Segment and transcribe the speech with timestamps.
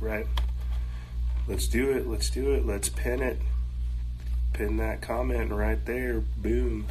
[0.00, 0.26] right?
[1.46, 2.06] Let's do it.
[2.06, 2.66] Let's do it.
[2.66, 3.38] Let's pin it.
[4.52, 6.20] Pin that comment right there.
[6.36, 6.86] Boom.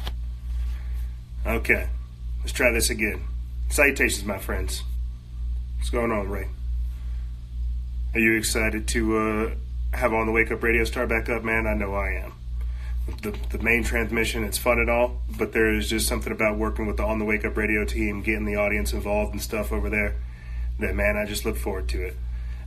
[1.46, 1.88] Okay.
[2.40, 3.22] Let's try this again.
[3.68, 4.82] Salutations, my friends.
[5.76, 6.48] What's going on, Ray?
[8.14, 11.66] Are you excited to uh, have on the Wake Up Radio start back up, man?
[11.66, 12.32] I know I am.
[13.22, 16.86] The, the main transmission, it's fun and all, but there is just something about working
[16.86, 19.88] with the On the Wake Up Radio team, getting the audience involved and stuff over
[19.88, 20.16] there
[20.78, 22.16] that, man, I just look forward to it.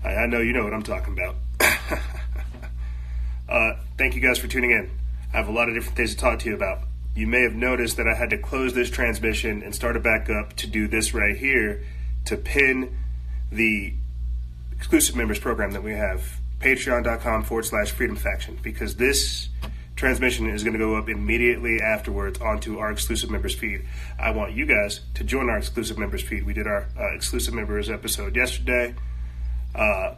[0.04, 1.36] I, know you know what I'm talking about.
[3.50, 4.90] uh, thank you guys for tuning in.
[5.34, 6.80] I have a lot of different things to talk to you about.
[7.16, 10.30] You may have noticed that I had to close this transmission and start it back
[10.30, 11.84] up to do this right here
[12.26, 12.98] to pin
[13.52, 13.94] the
[14.72, 19.50] exclusive members program that we have patreon.com forward slash freedom faction because this
[19.96, 23.86] transmission is going to go up immediately afterwards onto our exclusive members feed.
[24.18, 26.46] I want you guys to join our exclusive members feed.
[26.46, 28.96] We did our uh, exclusive members episode yesterday.
[29.74, 30.16] Uh,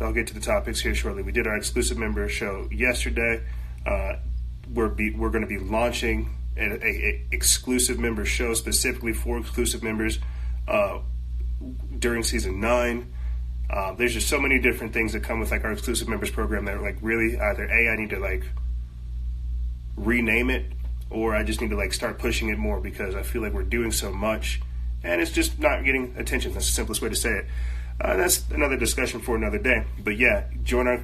[0.00, 1.22] I'll get to the topics here shortly.
[1.22, 3.42] We did our exclusive member show yesterday.
[3.84, 4.14] Uh,
[4.72, 9.38] we're be, we're going to be launching an a, a, exclusive member show specifically for
[9.38, 10.18] exclusive members
[10.68, 10.98] uh,
[11.98, 13.12] during season nine.
[13.68, 16.64] Uh, there's just so many different things that come with like our exclusive members program
[16.64, 18.44] that are like really either a I need to like
[19.96, 20.72] rename it
[21.08, 23.62] or I just need to like start pushing it more because I feel like we're
[23.62, 24.60] doing so much
[25.02, 26.52] and it's just not getting attention.
[26.52, 27.46] That's the simplest way to say it.
[28.00, 29.84] Uh, that's another discussion for another day.
[30.02, 31.02] But yeah, join our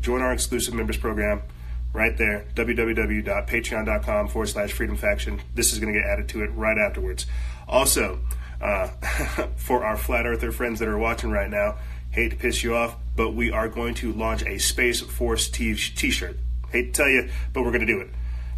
[0.00, 1.42] join our exclusive members program
[1.92, 2.46] right there.
[2.54, 5.40] www.patreon.com forward slash freedom faction.
[5.54, 7.26] This is going to get added to it right afterwards.
[7.68, 8.18] Also,
[8.60, 8.88] uh,
[9.56, 11.76] for our flat earther friends that are watching right now,
[12.10, 15.74] hate to piss you off, but we are going to launch a Space Force t
[15.74, 16.36] shirt.
[16.70, 18.10] Hate to tell you, but we're going to do it.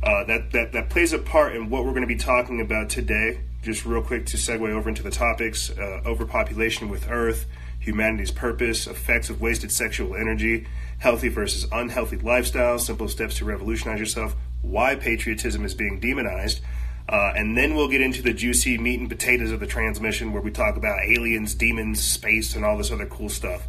[0.03, 2.91] Uh, that, that, that plays a part in what we're going to be talking about
[2.91, 3.41] today.
[3.63, 7.47] Just real quick to segue over into the topics uh, overpopulation with Earth
[7.85, 10.67] humanity's purpose, effects of wasted sexual energy,
[10.99, 16.61] healthy versus unhealthy lifestyles, simple steps to revolutionize yourself, why patriotism is being demonized.
[17.07, 20.41] Uh, and then we'll get into the juicy meat and potatoes of the transmission where
[20.41, 23.67] we talk about aliens, demons, space, and all this other cool stuff.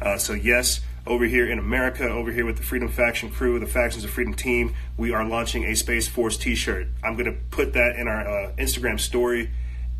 [0.00, 3.66] Uh, so, yes, over here in America, over here with the Freedom Faction crew, the
[3.66, 6.88] Factions of Freedom team, we are launching a Space Force t shirt.
[7.04, 9.50] I'm going to put that in our uh, Instagram story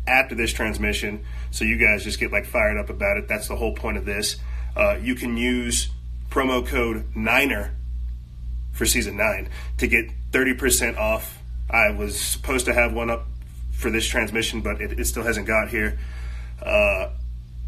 [0.07, 3.27] after this transmission, so you guys just get like fired up about it.
[3.27, 4.37] That's the whole point of this.
[4.75, 5.89] Uh, you can use
[6.29, 7.75] promo code Niner
[8.71, 11.39] for season nine to get 30% off.
[11.69, 13.25] I was supposed to have one up
[13.71, 15.99] for this transmission, but it, it still hasn't got here.
[16.61, 17.09] Uh,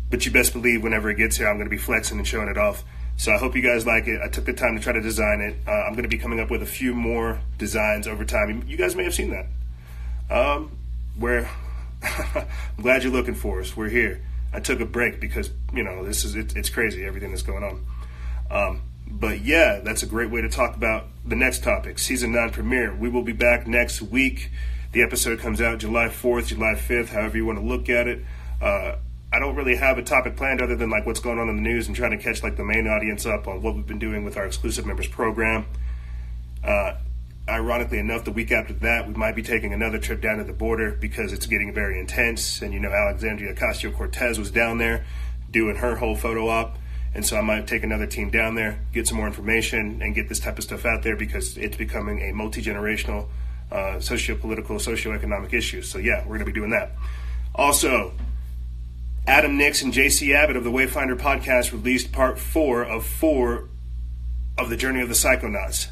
[0.09, 2.47] but you best believe whenever it gets here, I'm going to be flexing and showing
[2.47, 2.83] it off.
[3.17, 4.19] So I hope you guys like it.
[4.21, 5.55] I took the time to try to design it.
[5.67, 8.63] Uh, I'm going to be coming up with a few more designs over time.
[8.67, 9.47] You guys may have seen that.
[10.29, 10.77] Um,
[11.17, 11.49] where
[12.35, 13.75] I'm glad you're looking for us.
[13.75, 14.21] We're here.
[14.53, 17.63] I took a break because you know this is it, it's crazy everything that's going
[17.63, 17.85] on.
[18.49, 22.51] Um, but yeah, that's a great way to talk about the next topic, season nine
[22.51, 22.95] premiere.
[22.95, 24.51] We will be back next week.
[24.91, 28.23] The episode comes out July 4th, July 5th, however you want to look at it.
[28.61, 28.95] Uh,
[29.33, 31.61] I don't really have a topic planned other than like what's going on in the
[31.61, 34.23] news and trying to catch like the main audience up on what we've been doing
[34.23, 35.65] with our exclusive members program.
[36.63, 36.93] Uh,
[37.47, 40.53] ironically enough, the week after that, we might be taking another trip down to the
[40.53, 42.61] border because it's getting very intense.
[42.61, 45.05] And you know, Alexandria Ocasio Cortez was down there
[45.51, 46.77] doing her whole photo op.
[47.13, 50.27] And so I might take another team down there, get some more information, and get
[50.27, 53.29] this type of stuff out there because it's becoming a multi generational,
[53.71, 55.81] uh, socio political, socio-economic issue.
[55.81, 56.91] So yeah, we're going to be doing that.
[57.53, 58.11] Also,
[59.27, 63.69] Adam Nix and JC Abbott of the Wayfinder podcast released part four of four
[64.57, 65.87] of the Journey of the Psychonauts.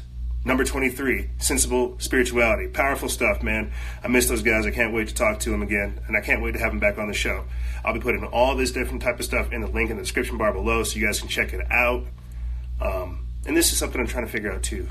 [0.46, 2.68] Number 23, Sensible Spirituality.
[2.68, 3.72] Powerful stuff, man.
[4.02, 4.66] I miss those guys.
[4.66, 6.80] I can't wait to talk to them again, and I can't wait to have them
[6.80, 7.44] back on the show.
[7.82, 10.36] I'll be putting all this different type of stuff in the link in the description
[10.36, 12.04] bar below so you guys can check it out.
[12.78, 14.88] Um, and this is something I'm trying to figure out too.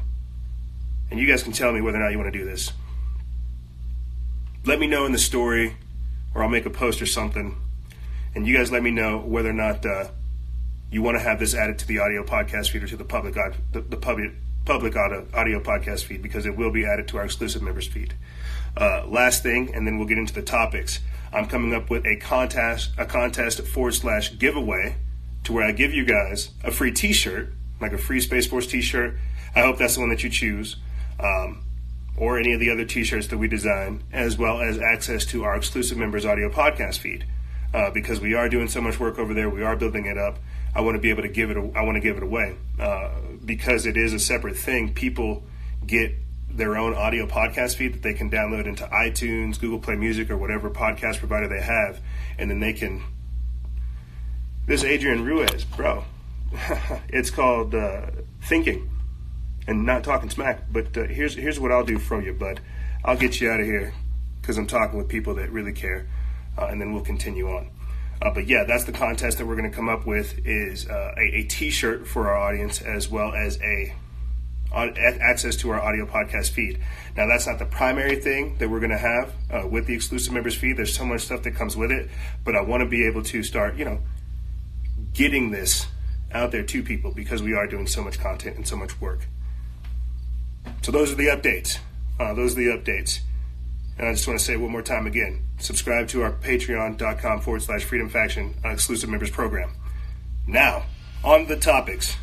[1.12, 2.74] And you guys can tell me whether or not you want to do this.
[4.66, 5.78] Let me know in the story,
[6.34, 7.56] or I'll make a post or something.
[8.34, 10.08] And you guys let me know whether or not uh,
[10.89, 13.36] you want to have this added to the audio podcast feed or to the public,
[13.72, 14.31] the, the public
[14.65, 18.13] public audio, audio podcast feed because it will be added to our exclusive members feed.
[18.75, 21.00] Uh, last thing, and then we'll get into the topics.
[21.31, 24.95] I'm coming up with a contest, a contest forward slash giveaway
[25.44, 29.15] to where I give you guys a free T-shirt, like a free Space Force T-shirt.
[29.56, 30.77] I hope that's the one that you choose,
[31.19, 31.63] um,
[32.18, 35.56] or any of the other T-shirts that we design, as well as access to our
[35.56, 37.25] exclusive members audio podcast feed.
[37.74, 40.38] Uh, because we are doing so much work over there, we are building it up.
[40.75, 41.57] I want to be able to give it.
[41.57, 42.56] I want to give it away.
[42.80, 43.10] Uh,
[43.45, 45.44] because it is a separate thing, people
[45.86, 46.13] get
[46.50, 50.38] their own audio podcast feed that they can download into iTunes, Google Play Music, or
[50.38, 52.00] whatever podcast provider they have,
[52.38, 53.04] and then they can.
[54.66, 56.06] This Adrian Ruiz, bro,
[57.10, 58.07] it's called uh,
[58.44, 58.90] thinking
[59.68, 60.72] and not talking smack.
[60.72, 62.62] But uh, here's here's what I'll do for you, bud.
[63.04, 63.94] I'll get you out of here
[64.42, 66.07] because I'm talking with people that really care,
[66.57, 67.69] uh, and then we'll continue on.
[68.24, 71.14] Uh, but yeah, that's the contest that we're going to come up with is uh,
[71.18, 73.94] a a T-shirt for our audience as well as a
[74.74, 76.80] access to our audio podcast feed.
[77.16, 80.34] Now, that's not the primary thing that we're going to have uh, with the exclusive
[80.34, 80.78] members feed.
[80.78, 82.10] There's so much stuff that comes with it,
[82.44, 84.00] but I want to be able to start, you know,
[85.14, 85.86] getting this
[86.31, 89.28] out there to people because we are doing so much content and so much work.
[90.81, 91.78] So those are the updates.
[92.20, 93.20] Uh, those are the updates.
[93.98, 97.62] And I just want to say one more time again subscribe to our patreon.com forward
[97.62, 99.72] slash freedom faction exclusive members program.
[100.45, 100.84] Now,
[101.24, 102.18] on the topics.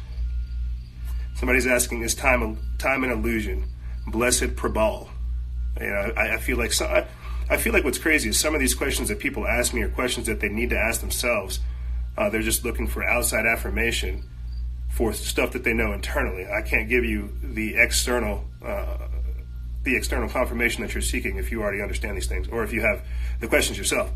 [1.34, 3.64] Somebody's asking, is time, time an illusion?
[4.08, 5.08] Blessed Prabal.
[5.81, 7.06] You know, I, I feel like so, I,
[7.49, 9.88] I, feel like what's crazy is some of these questions that people ask me are
[9.88, 11.61] questions that they need to ask themselves.
[12.19, 14.28] Uh, they're just looking for outside affirmation
[14.90, 16.46] for stuff that they know internally.
[16.46, 19.08] I can't give you the external uh,
[19.82, 22.82] the external confirmation that you're seeking if you already understand these things, or if you
[22.82, 23.02] have
[23.40, 24.10] the questions yourself.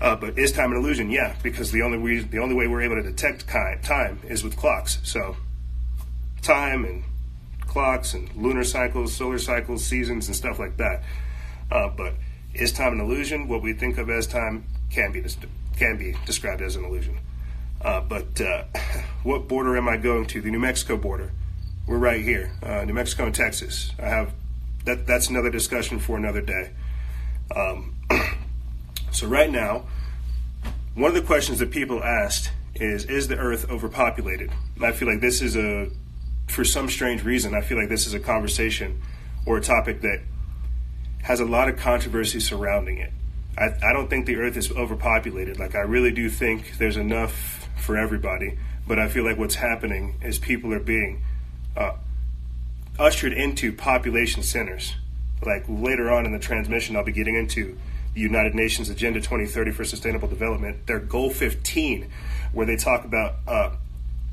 [0.00, 1.10] Uh, but is time an illusion?
[1.10, 4.98] Yeah, because the only the only way we're able to detect time is with clocks.
[5.02, 5.36] So
[6.42, 7.02] time and
[7.60, 11.02] clocks and lunar cycles, solar cycles, seasons, and stuff like that.
[11.70, 12.14] Uh, but
[12.54, 13.48] is time an illusion?
[13.48, 15.24] What we think of as time can be
[15.76, 17.18] can be described as an illusion.
[17.80, 18.64] Uh, but uh,
[19.22, 20.40] what border am I going to?
[20.40, 21.32] The New Mexico border.
[21.86, 23.92] We're right here, uh, New Mexico and Texas.
[23.98, 24.32] I have
[24.88, 25.06] that.
[25.06, 26.70] That's another discussion for another day.
[27.54, 27.96] Um,
[29.12, 29.86] so right now,
[30.94, 34.50] one of the questions that people asked is: Is the Earth overpopulated?
[34.76, 35.88] And I feel like this is a,
[36.48, 39.00] for some strange reason, I feel like this is a conversation
[39.46, 40.20] or a topic that
[41.22, 43.12] has a lot of controversy surrounding it.
[43.56, 45.58] I, I don't think the Earth is overpopulated.
[45.58, 48.58] Like I really do think there's enough for everybody.
[48.86, 51.22] But I feel like what's happening is people are being
[51.76, 51.92] uh,
[52.98, 54.94] ushered into population centers.
[55.44, 57.78] Like later on in the transmission, I'll be getting into
[58.14, 62.10] the United Nations Agenda 2030 for Sustainable Development, their Goal 15,
[62.52, 63.70] where they talk about uh,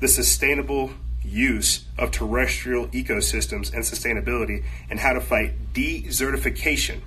[0.00, 0.90] the sustainable
[1.24, 7.00] use of terrestrial ecosystems and sustainability and how to fight desertification.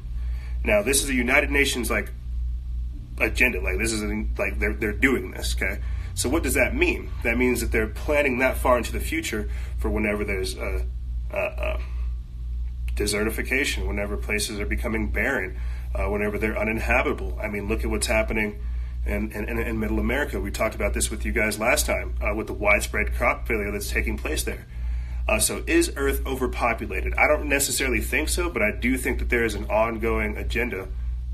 [0.64, 2.12] Now, this is a United Nations like
[3.20, 3.62] agenda.
[3.62, 5.56] Like this is a, like they're they're doing this.
[5.56, 5.80] Okay,
[6.16, 7.10] so what does that mean?
[7.24, 10.86] That means that they're planning that far into the future for whenever there's a,
[11.32, 11.80] a, a
[12.96, 15.58] desertification, whenever places are becoming barren,
[15.96, 17.38] uh, whenever they're uninhabitable.
[17.42, 18.60] I mean, look at what's happening
[19.06, 20.40] in, in, in, Middle America.
[20.40, 23.72] We talked about this with you guys last time uh, with the widespread crop failure
[23.72, 24.68] that's taking place there.
[25.28, 27.14] Uh, so, is Earth overpopulated?
[27.14, 30.88] I don't necessarily think so, but I do think that there is an ongoing agenda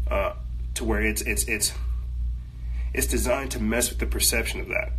[0.09, 0.33] uh,
[0.75, 1.73] to where it's it's it's
[2.93, 4.91] it's designed to mess with the perception of that,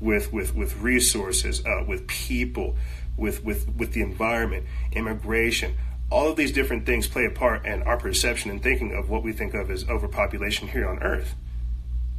[0.00, 2.76] with with with resources, uh, with people,
[3.16, 5.76] with with with the environment, immigration.
[6.10, 9.22] All of these different things play a part in our perception and thinking of what
[9.22, 11.34] we think of as overpopulation here on Earth.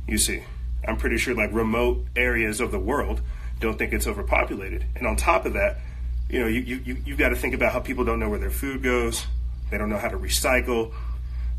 [0.08, 0.44] You see,
[0.88, 3.22] I'm pretty sure like remote areas of the world
[3.60, 4.86] don't think it's overpopulated.
[4.96, 5.78] And on top of that,
[6.30, 8.50] you know, you, you, you've got to think about how people don't know where their
[8.50, 9.26] food goes.
[9.70, 10.94] They don't know how to recycle.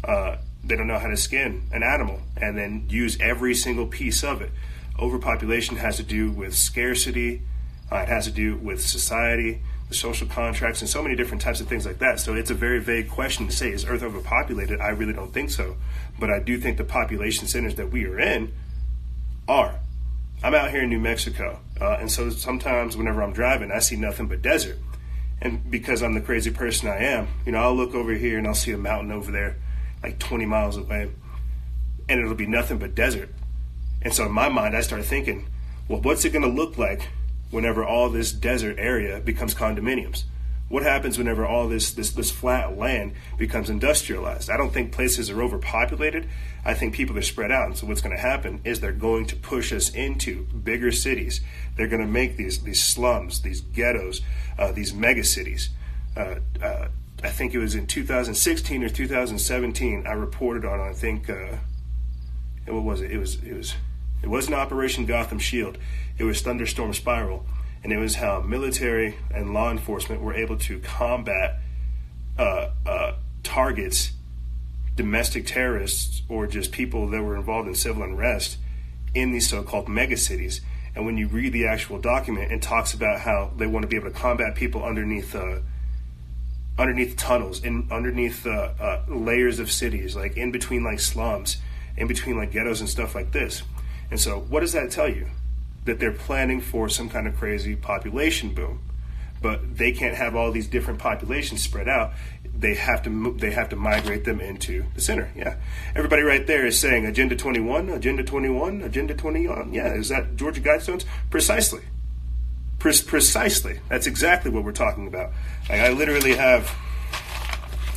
[0.02, 4.24] Uh, they don't know how to skin an animal and then use every single piece
[4.24, 4.50] of it.
[4.98, 7.42] Overpopulation has to do with scarcity,
[7.92, 11.60] uh, it has to do with society, the social contracts, and so many different types
[11.60, 12.18] of things like that.
[12.20, 14.80] So it's a very vague question to say, is Earth overpopulated?
[14.80, 15.76] I really don't think so.
[16.18, 18.52] But I do think the population centers that we are in
[19.46, 19.78] are.
[20.42, 23.96] I'm out here in New Mexico, uh, and so sometimes whenever I'm driving, I see
[23.96, 24.78] nothing but desert.
[25.40, 28.46] And because I'm the crazy person I am, you know, I'll look over here and
[28.46, 29.56] I'll see a mountain over there
[30.02, 31.10] like 20 miles away,
[32.08, 33.28] and it'll be nothing but desert.
[34.00, 35.46] And so in my mind, I started thinking,
[35.88, 37.08] well, what's it going to look like
[37.52, 40.24] whenever all this desert area becomes condominiums?
[40.68, 44.48] What happens whenever all this, this, this flat land becomes industrialized?
[44.48, 46.26] I don't think places are overpopulated.
[46.64, 47.66] I think people are spread out.
[47.66, 51.42] And so what's going to happen is they're going to push us into bigger cities.
[51.76, 54.22] They're going to make these, these slums, these ghettos,
[54.58, 55.68] uh, these mega cities.
[56.16, 56.88] Uh, uh,
[57.22, 60.06] I think it was in 2016 or 2017.
[60.06, 60.80] I reported on.
[60.80, 61.56] I think uh,
[62.66, 63.12] what was it?
[63.12, 63.74] It was it was
[64.22, 65.78] it wasn't Operation Gotham Shield.
[66.18, 67.44] It was Thunderstorm Spiral,
[67.82, 71.58] and it was how military and law enforcement were able to combat
[72.38, 73.12] uh, uh,
[73.42, 74.12] targets,
[74.94, 78.58] domestic terrorists, or just people that were involved in civil unrest
[79.14, 80.60] in these so-called megacities.
[80.94, 83.96] And when you read the actual document, it talks about how they want to be
[83.96, 85.60] able to combat people underneath uh,
[86.78, 91.58] underneath tunnels, in underneath uh, uh, layers of cities, like in between like slums,
[91.96, 93.62] in between like ghettos and stuff like this.
[94.12, 95.26] And so, what does that tell you?
[95.84, 98.80] that they're planning for some kind of crazy population boom.
[99.40, 102.12] But they can't have all these different populations spread out.
[102.56, 105.32] They have to they have to migrate them into the center.
[105.34, 105.56] Yeah,
[105.96, 109.72] everybody right there is saying Agenda 21, Agenda 21, Agenda 21.
[109.72, 111.04] Yeah, is that Georgia Guidestones?
[111.30, 111.82] Precisely,
[112.78, 113.80] Pre- precisely.
[113.88, 115.32] That's exactly what we're talking about.
[115.68, 116.72] Like, I literally have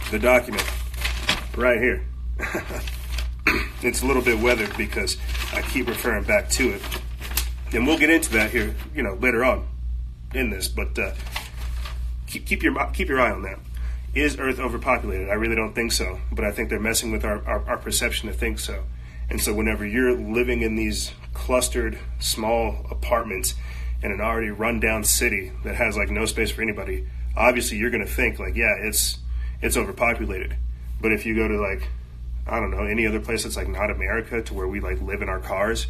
[0.10, 0.65] the document
[1.55, 2.03] right here.
[3.81, 5.17] it's a little bit weathered because
[5.53, 6.81] I keep referring back to it
[7.73, 9.67] and we'll get into that here, you know, later on
[10.33, 10.67] in this.
[10.67, 11.13] But uh,
[12.27, 13.59] keep keep your keep your eye on that.
[14.13, 15.29] Is Earth overpopulated?
[15.29, 18.29] I really don't think so, but I think they're messing with our, our, our perception
[18.29, 18.85] to think so.
[19.29, 23.55] And so, whenever you're living in these clustered small apartments
[24.01, 28.05] in an already rundown city that has like no space for anybody, obviously you're going
[28.05, 29.19] to think like, yeah, it's
[29.61, 30.55] it's overpopulated.
[31.01, 31.89] But if you go to like,
[32.47, 35.21] I don't know, any other place that's like not America, to where we like live
[35.21, 35.87] in our cars,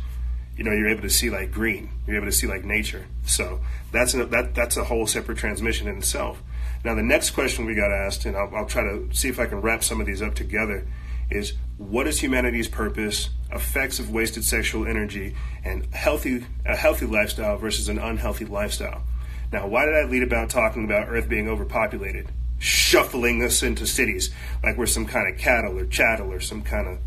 [0.57, 1.89] you know you're able to see like green.
[2.07, 3.05] You're able to see like nature.
[3.25, 3.59] So
[3.91, 6.41] that's a, that that's a whole separate transmission in itself.
[6.83, 9.47] Now the next question we got asked and I'll, I'll try to see if i
[9.47, 10.87] can wrap some of these up together
[11.29, 17.57] is what is humanity's purpose effects of wasted sexual energy and healthy a healthy lifestyle
[17.57, 19.03] versus an unhealthy lifestyle?
[19.51, 24.31] Now why did i lead about talking about earth being overpopulated shuffling us into cities
[24.63, 26.99] like we're some kind of cattle or chattel or some kind of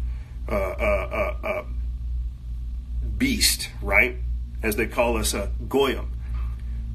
[0.50, 1.64] uh, uh, uh, uh
[3.18, 4.16] beast, right?
[4.62, 6.12] As they call us a goyim.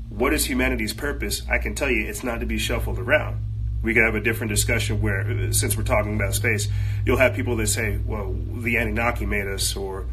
[0.09, 1.41] What is humanity's purpose?
[1.49, 3.43] I can tell you it's not to be shuffled around.
[3.81, 6.69] We could have a different discussion where, since we're talking about space,
[7.05, 10.05] you'll have people that say, well, the Anunnaki made us, or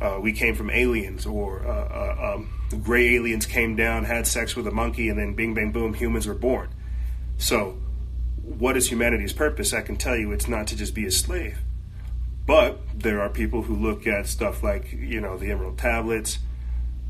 [0.00, 4.54] uh, we came from aliens, or uh, uh, um, gray aliens came down, had sex
[4.54, 6.68] with a monkey, and then bing, bang, boom, humans were born.
[7.38, 7.78] So,
[8.46, 9.72] what is humanity's purpose?
[9.72, 11.58] I can tell you it's not to just be a slave.
[12.46, 16.38] But there are people who look at stuff like, you know, the Emerald Tablets,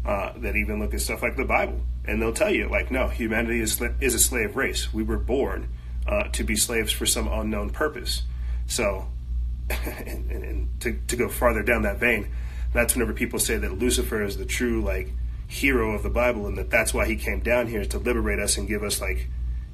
[0.06, 1.80] uh, that even look at stuff like the Bible.
[2.06, 4.94] And they'll tell you, like, no, humanity is, is a slave race.
[4.94, 5.68] We were born
[6.06, 8.22] uh, to be slaves for some unknown purpose.
[8.66, 9.08] So,
[9.70, 12.30] and, and to, to go farther down that vein,
[12.72, 15.12] that's whenever people say that Lucifer is the true, like,
[15.48, 18.56] hero of the Bible and that that's why he came down here to liberate us
[18.56, 19.28] and give us, like,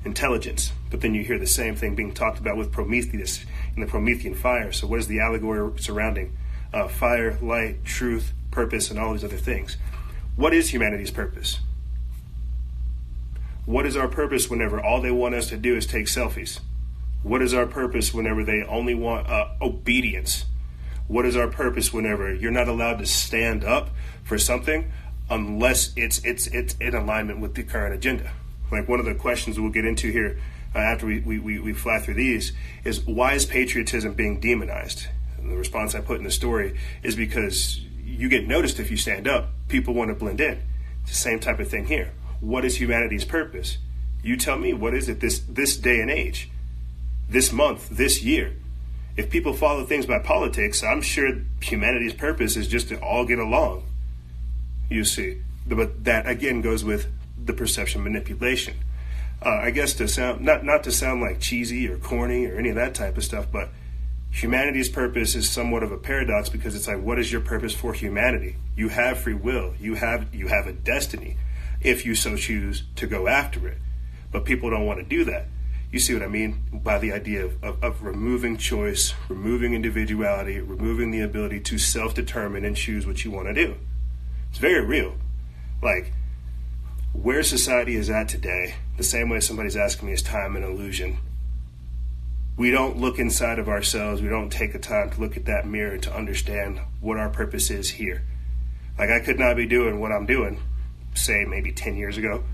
[0.04, 0.72] intelligence.
[0.90, 3.44] But then you hear the same thing being talked about with Prometheus
[3.74, 4.72] in the Promethean fire.
[4.72, 6.36] So, what is the allegory surrounding
[6.72, 9.76] uh, fire, light, truth, purpose, and all these other things?
[10.36, 11.60] What is humanity's purpose?
[13.64, 16.60] What is our purpose whenever all they want us to do is take selfies?
[17.22, 20.46] What is our purpose whenever they only want uh, obedience?
[21.06, 23.90] What is our purpose whenever you're not allowed to stand up
[24.24, 24.90] for something
[25.30, 28.32] unless it's it's it's in alignment with the current agenda?
[28.72, 30.38] Like one of the questions we'll get into here
[30.74, 32.52] uh, after we, we, we, fly through these
[32.84, 35.06] is why is patriotism being demonized?
[35.36, 38.96] And the response I put in the story is because you get noticed if you
[38.96, 39.50] stand up.
[39.68, 40.62] People want to blend in.
[41.02, 42.12] It's the same type of thing here.
[42.40, 43.76] What is humanity's purpose?
[44.22, 46.48] You tell me, what is it this, this day and age,
[47.28, 48.54] this month, this year?
[49.16, 53.38] If people follow things by politics, I'm sure humanity's purpose is just to all get
[53.38, 53.84] along.
[54.88, 55.42] You see.
[55.66, 57.06] But that again goes with
[57.46, 58.74] the perception manipulation
[59.44, 62.68] uh, I guess to sound not not to sound like cheesy or corny or any
[62.68, 63.70] of that type of stuff, but
[64.30, 67.92] humanity's purpose is somewhat of a paradox because it's like, what is your purpose for
[67.92, 68.56] humanity?
[68.76, 69.74] You have free will.
[69.80, 71.36] You have you have a destiny,
[71.80, 73.78] if you so choose to go after it.
[74.30, 75.46] But people don't want to do that.
[75.90, 80.58] You see what I mean by the idea of, of, of removing choice, removing individuality,
[80.60, 83.76] removing the ability to self determine and choose what you want to do.
[84.50, 85.16] It's very real.
[85.82, 86.12] Like
[87.12, 91.18] where society is at today, the same way somebody's asking me is time an illusion?
[92.56, 94.22] We don't look inside of ourselves.
[94.22, 97.70] We don't take the time to look at that mirror to understand what our purpose
[97.70, 98.22] is here.
[98.98, 100.60] Like, I could not be doing what I'm doing,
[101.14, 102.44] say, maybe 10 years ago,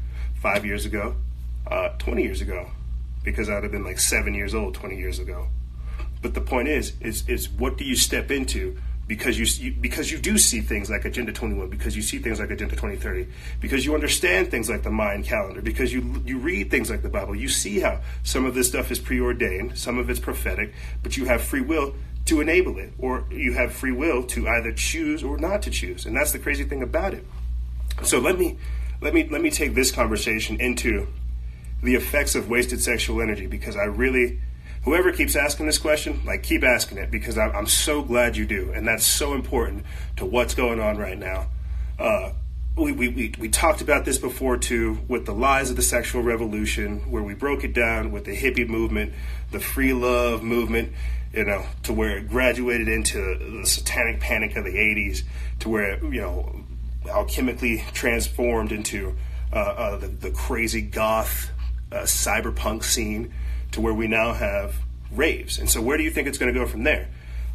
[0.41, 1.17] five years ago,
[1.67, 2.71] uh, 20 years ago,
[3.25, 5.49] because I would have been like seven years old 20 years ago.
[6.23, 8.77] But the point is, is, is what do you step into
[9.09, 12.39] because you, you, because you do see things like Agenda 21, because you see things
[12.39, 13.27] like Agenda 2030,
[13.59, 17.09] because you understand things like the Mayan calendar, because you you read things like the
[17.09, 21.17] Bible, you see how some of this stuff is preordained, some of it's prophetic, but
[21.17, 21.95] you have free will
[22.27, 26.05] to enable it, or you have free will to either choose or not to choose,
[26.05, 27.27] and that's the crazy thing about it.
[28.05, 28.59] So let me
[29.01, 31.09] let me let me take this conversation into
[31.83, 34.41] the effects of wasted sexual energy because I really
[34.89, 38.47] whoever keeps asking this question, like keep asking it because I'm, I'm so glad you
[38.47, 39.85] do, and that's so important
[40.17, 41.49] to what's going on right now.
[41.99, 42.33] Uh,
[42.75, 46.23] we, we, we, we talked about this before too with the lies of the sexual
[46.23, 49.13] revolution, where we broke it down with the hippie movement,
[49.51, 50.93] the free love movement,
[51.35, 55.23] you know, to where it graduated into the satanic panic of the 80s,
[55.59, 56.65] to where, it, you know,
[57.05, 59.15] alchemically transformed into
[59.53, 61.51] uh, uh, the, the, crazy goth
[61.93, 63.35] uh, cyberpunk scene
[63.79, 64.75] to where we now have
[65.13, 65.57] raves.
[65.57, 67.09] And so, where do you think it's going to go from there?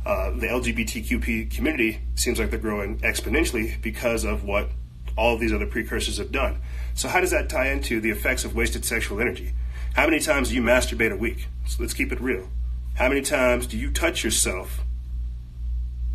[0.05, 4.69] Uh, the LGBTQ community seems like they're growing exponentially because of what
[5.17, 6.61] all of these other precursors have done.
[6.95, 9.53] So, how does that tie into the effects of wasted sexual energy?
[9.95, 11.47] How many times do you masturbate a week?
[11.67, 12.47] So let's keep it real.
[12.95, 14.79] How many times do you touch yourself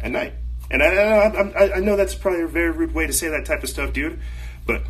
[0.00, 0.32] at night?
[0.70, 3.62] And I, I, I know that's probably a very rude way to say that type
[3.62, 4.18] of stuff, dude,
[4.66, 4.82] but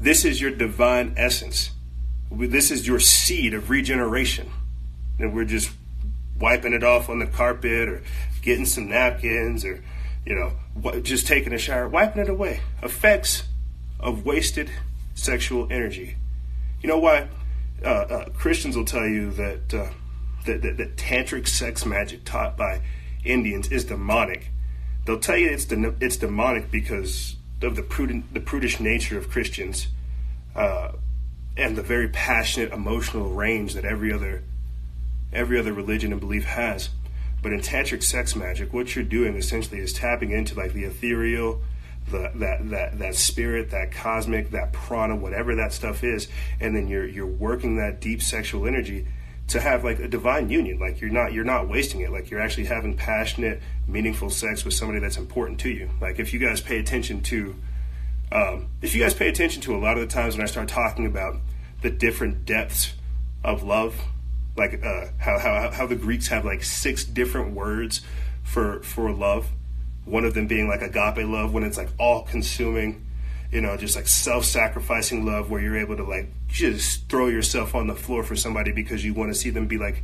[0.00, 1.70] this is your divine essence.
[2.34, 4.50] This is your seed of regeneration.
[5.18, 5.70] And we're just
[6.38, 8.02] wiping it off on the carpet or
[8.42, 9.82] getting some napkins or,
[10.26, 12.60] you know, just taking a shower, wiping it away.
[12.82, 13.44] Effects
[14.00, 14.70] of wasted
[15.14, 16.16] sexual energy.
[16.80, 17.28] You know why?
[17.84, 19.90] Uh, uh, Christians will tell you that, uh,
[20.46, 22.80] that, that, that tantric sex magic taught by
[23.24, 24.50] Indians is demonic.
[25.04, 29.30] They'll tell you it's de- it's demonic because of the prudent the prudish nature of
[29.30, 29.88] Christians,
[30.54, 30.92] uh,
[31.56, 34.42] and the very passionate emotional range that every other
[35.32, 36.90] every other religion and belief has.
[37.42, 41.60] But in tantric sex magic, what you're doing essentially is tapping into like the ethereal,
[42.10, 46.28] the, that that that spirit, that cosmic, that prana, whatever that stuff is,
[46.60, 49.06] and then you're you're working that deep sexual energy
[49.48, 50.78] to have like a divine union.
[50.78, 52.12] Like you're not you're not wasting it.
[52.12, 55.90] Like you're actually having passionate, meaningful sex with somebody that's important to you.
[56.00, 57.56] Like if you guys pay attention to,
[58.32, 60.68] um, if you guys pay attention to a lot of the times when I start
[60.68, 61.36] talking about
[61.82, 62.94] the different depths
[63.44, 63.94] of love
[64.56, 68.02] like uh, how, how how the Greeks have like six different words
[68.42, 69.48] for for love.
[70.04, 73.06] One of them being like agape love, when it's like all consuming,
[73.50, 77.74] you know, just like self sacrificing love, where you're able to like just throw yourself
[77.74, 80.02] on the floor for somebody because you want to see them be like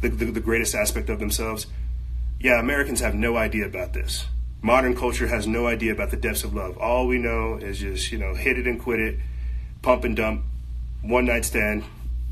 [0.00, 1.66] the, the, the greatest aspect of themselves.
[2.40, 4.26] Yeah, Americans have no idea about this.
[4.64, 6.78] Modern culture has no idea about the depths of love.
[6.78, 9.18] All we know is just you know hit it and quit it,
[9.82, 10.42] pump and dump,
[11.02, 11.84] one night stand,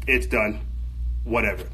[0.07, 0.63] it's done
[1.25, 1.65] whatever.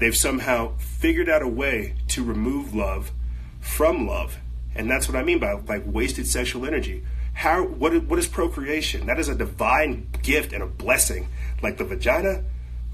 [0.00, 3.10] They've somehow figured out a way to remove love
[3.58, 4.36] from love.
[4.74, 7.02] And that's what I mean by like wasted sexual energy.
[7.32, 9.06] How what is, what is procreation?
[9.06, 11.28] That is a divine gift and a blessing.
[11.62, 12.44] Like the vagina,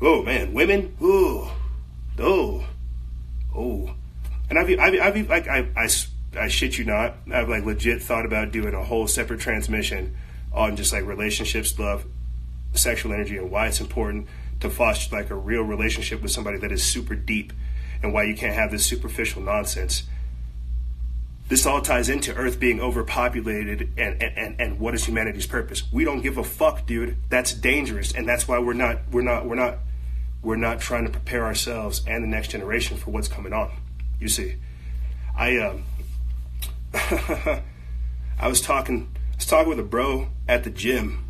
[0.00, 1.52] oh man, women, oh,
[2.20, 2.64] oh,
[3.56, 3.90] oh.
[4.48, 5.88] And I've, I've, I've like I, I,
[6.36, 10.16] I shit you not, I've like legit thought about doing a whole separate transmission
[10.52, 12.04] on just like relationships, love,
[12.74, 14.28] sexual energy, and why it's important
[14.60, 17.52] to foster like a real relationship with somebody that is super deep
[18.02, 20.04] and why you can't have this superficial nonsense.
[21.48, 25.90] This all ties into Earth being overpopulated and, and, and what is humanity's purpose.
[25.90, 27.16] We don't give a fuck, dude.
[27.30, 29.78] That's dangerous, and that's why we're not we're not we're not
[30.42, 33.70] we're not trying to prepare ourselves and the next generation for what's coming on.
[34.20, 34.56] You see,
[35.36, 35.84] I um,
[36.94, 41.24] I was talking I was talking with a bro at the gym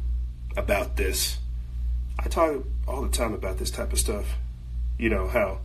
[0.57, 1.38] about this.
[2.18, 4.38] I talk all the time about this type of stuff.
[4.99, 5.61] You know how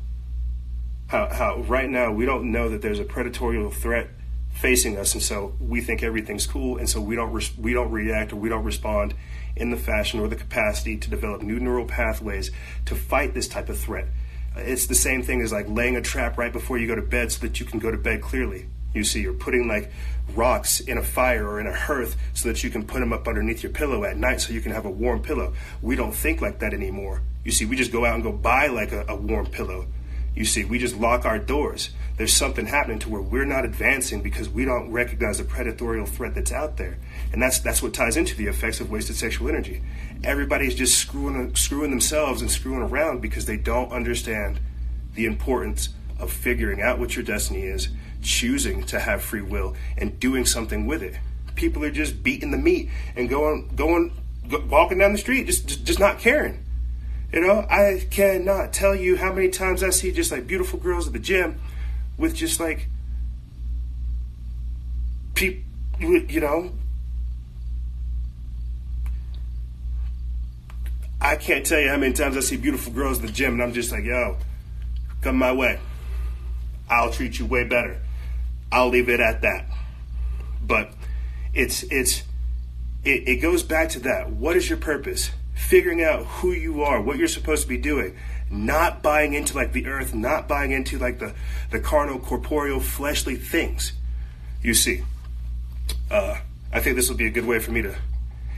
[1.07, 4.09] how how right now we don't know that there's a predatory threat
[4.51, 7.91] facing us, and so we think everything's cool, and so we don't re- we don't
[7.91, 9.13] react or we don't respond
[9.55, 12.51] in the fashion or the capacity to develop new neural pathways
[12.85, 14.07] to fight this type of threat.
[14.55, 17.31] It's the same thing as like laying a trap right before you go to bed
[17.31, 18.67] so that you can go to bed clearly.
[18.93, 19.91] You see, you're putting like
[20.35, 23.27] rocks in a fire or in a hearth so that you can put them up
[23.27, 25.53] underneath your pillow at night so you can have a warm pillow.
[25.81, 27.21] We don't think like that anymore.
[27.43, 29.87] You see, we just go out and go buy like a, a warm pillow.
[30.35, 31.91] You see, we just lock our doors.
[32.17, 36.35] There's something happening to where we're not advancing because we don't recognize the predatory threat
[36.35, 36.97] that's out there.
[37.31, 39.81] And that's that's what ties into the effects of wasted sexual energy.
[40.23, 44.59] Everybody's just screwing screwing themselves and screwing around because they don't understand
[45.15, 47.89] the importance of figuring out what your destiny is
[48.23, 51.15] choosing to have free will and doing something with it.
[51.55, 54.11] People are just beating the meat and going, going,
[54.69, 56.63] walking down the street, just, just, just not caring.
[57.31, 61.07] You know, I cannot tell you how many times I see just like beautiful girls
[61.07, 61.59] at the gym
[62.17, 62.87] with just like
[65.33, 65.63] people,
[65.99, 66.71] you know.
[71.19, 73.63] I can't tell you how many times I see beautiful girls at the gym and
[73.63, 74.37] I'm just like, yo,
[75.21, 75.79] come my way.
[76.89, 77.99] I'll treat you way better.
[78.73, 79.67] I'll leave it at that.
[80.65, 80.91] But
[81.53, 82.23] it's it's
[83.03, 84.31] it, it goes back to that.
[84.31, 85.29] What is your purpose?
[85.53, 88.17] Figuring out who you are, what you're supposed to be doing,
[88.49, 91.35] not buying into like the earth, not buying into like the
[91.69, 93.93] the carnal, corporeal, fleshly things.
[94.63, 95.03] You see,
[96.09, 96.39] uh,
[96.71, 97.95] I think this will be a good way for me to.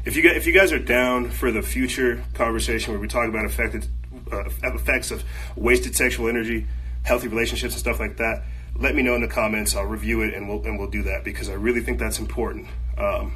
[0.06, 3.28] If you guys, if you guys are down for the future conversation where we talk
[3.28, 3.88] about affected,
[4.32, 5.24] uh, effects of
[5.58, 6.68] wasted sexual energy,
[7.04, 8.44] healthy relationships, and stuff like that,
[8.78, 9.76] let me know in the comments.
[9.76, 12.68] I'll review it and we'll and we'll do that because I really think that's important.
[12.98, 13.34] Um,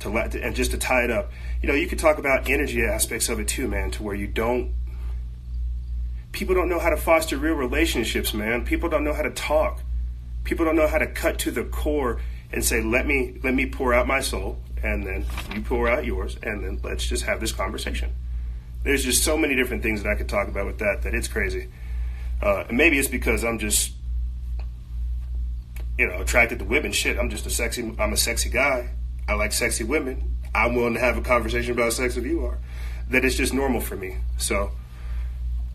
[0.00, 1.32] to let and just to tie it up.
[1.62, 4.26] You know, you could talk about energy aspects of it too, man, to where you
[4.26, 4.74] don't.
[6.32, 8.64] People don't know how to foster real relationships, man.
[8.64, 9.82] People don't know how to talk.
[10.42, 12.20] People don't know how to cut to the core
[12.52, 16.04] and say, "Let me let me pour out my soul, and then you pour out
[16.04, 18.12] yours, and then let's just have this conversation."
[18.82, 21.28] There's just so many different things that I could talk about with that that it's
[21.28, 21.68] crazy.
[22.42, 23.93] Uh, and maybe it's because I'm just,
[25.98, 26.92] you know, attracted to women.
[26.92, 27.94] Shit, I'm just a sexy.
[27.98, 28.90] I'm a sexy guy.
[29.28, 30.36] I like sexy women.
[30.54, 32.58] I'm willing to have a conversation about sex if you are.
[33.10, 34.16] That it's just normal for me.
[34.38, 34.70] So,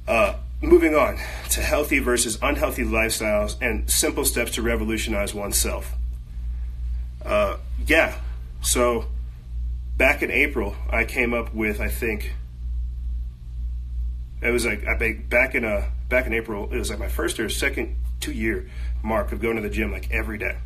[0.07, 1.17] uh, moving on
[1.51, 5.93] to healthy versus unhealthy lifestyles and simple steps to revolutionize oneself.
[7.23, 8.19] Uh, yeah,
[8.61, 9.05] so
[9.97, 12.33] back in April, I came up with I think
[14.41, 14.95] it was like I
[15.29, 16.71] back in uh, back in April.
[16.71, 18.69] It was like my first or second two year
[19.03, 20.57] mark of going to the gym like every day.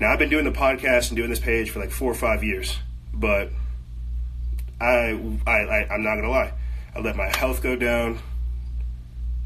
[0.00, 2.44] Now I've been doing the podcast and doing this page for like four or five
[2.44, 2.78] years,
[3.12, 3.50] but
[4.80, 6.52] I, I, I am not gonna lie,
[6.94, 8.20] I let my health go down.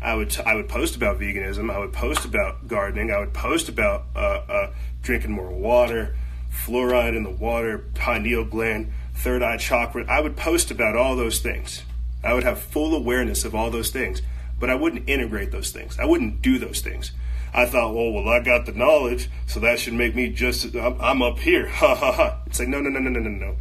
[0.03, 1.73] I would I would post about veganism.
[1.73, 3.13] I would post about gardening.
[3.13, 6.17] I would post about uh, uh, drinking more water,
[6.51, 10.05] fluoride in the water, pineal gland, third eye chakra.
[10.11, 11.85] I would post about all those things.
[12.25, 14.23] I would have full awareness of all those things,
[14.63, 15.99] but I wouldn't integrate those things.
[15.99, 17.11] I wouldn't do those things.
[17.53, 21.01] I thought, well, well, I got the knowledge, so that should make me just, I'm,
[21.01, 21.67] I'm up here.
[21.73, 22.39] Ha ha ha.
[22.47, 23.57] It's like, no, no, no, no, no, no, no.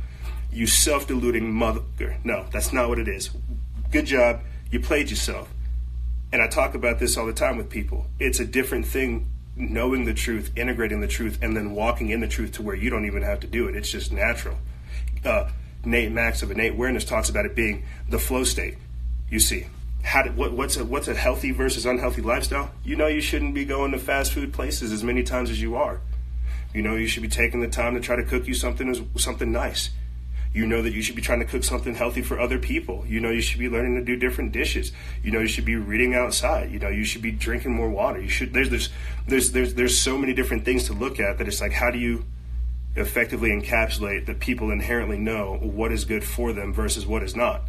[0.51, 1.81] You self deluding mother.
[2.23, 3.31] No, that's not what it is.
[3.89, 4.41] Good job.
[4.69, 5.51] You played yourself.
[6.31, 8.05] And I talk about this all the time with people.
[8.19, 12.27] It's a different thing knowing the truth, integrating the truth, and then walking in the
[12.27, 13.75] truth to where you don't even have to do it.
[13.75, 14.55] It's just natural.
[15.25, 15.49] Uh,
[15.83, 18.77] Nate Max of innate awareness talks about it being the flow state.
[19.31, 19.65] You see,
[20.03, 22.71] how to, what, what's a what's a healthy versus unhealthy lifestyle?
[22.83, 25.75] You know, you shouldn't be going to fast food places as many times as you
[25.75, 26.01] are.
[26.73, 29.51] You know, you should be taking the time to try to cook you something something
[29.51, 29.91] nice.
[30.53, 33.05] You know that you should be trying to cook something healthy for other people.
[33.07, 34.91] You know you should be learning to do different dishes.
[35.23, 36.71] You know you should be reading outside.
[36.71, 38.21] You know you should be drinking more water.
[38.21, 38.89] You should there's there's
[39.27, 41.99] there's there's there's so many different things to look at that it's like how do
[41.99, 42.25] you
[42.97, 47.61] effectively encapsulate that people inherently know what is good for them versus what is not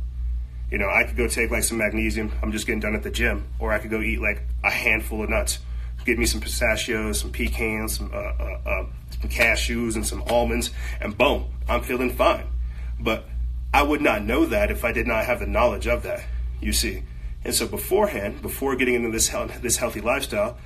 [0.72, 2.32] you know, I could go take like some magnesium.
[2.42, 5.22] I'm just getting done at the gym, or I could go eat like a handful
[5.22, 5.58] of nuts.
[6.06, 8.86] Get me some pistachios, some pecans, some, uh, uh, uh,
[9.20, 12.46] some cashews, and some almonds, and boom, I'm feeling fine.
[12.98, 13.28] But
[13.74, 16.24] I would not know that if I did not have the knowledge of that.
[16.62, 17.02] You see,
[17.44, 20.56] and so beforehand, before getting into this health, this healthy lifestyle,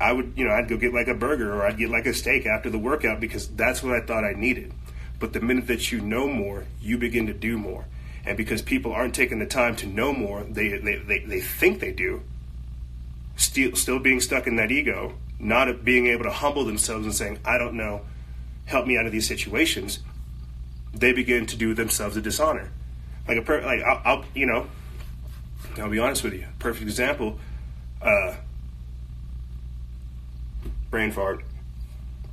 [0.00, 2.14] I would, you know, I'd go get like a burger or I'd get like a
[2.14, 4.72] steak after the workout because that's what I thought I needed.
[5.18, 7.86] But the minute that you know more, you begin to do more.
[8.26, 11.80] And because people aren't taking the time to know more, they, they, they, they think
[11.80, 12.22] they do,
[13.36, 17.38] still, still being stuck in that ego, not being able to humble themselves and saying,
[17.44, 18.02] I don't know,
[18.66, 19.98] help me out of these situations,
[20.92, 22.70] they begin to do themselves a dishonor.
[23.28, 24.66] Like a per, like I'll, I'll you know,
[25.78, 26.46] I'll be honest with you.
[26.58, 27.38] Perfect example,
[28.00, 28.36] uh,
[30.90, 31.42] brain fart.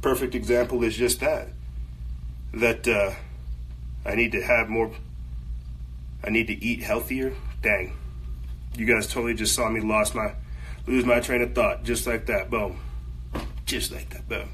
[0.02, 1.50] Perfect example is just that.
[2.54, 3.14] That uh,
[4.06, 4.92] I need to have more
[6.24, 7.34] I need to eat healthier.
[7.62, 7.98] Dang.
[8.76, 10.34] You guys totally just saw me lost my
[10.88, 12.50] lose my train of thought just like that.
[12.50, 12.80] Boom.
[13.66, 14.28] Just like that.
[14.28, 14.50] Boom.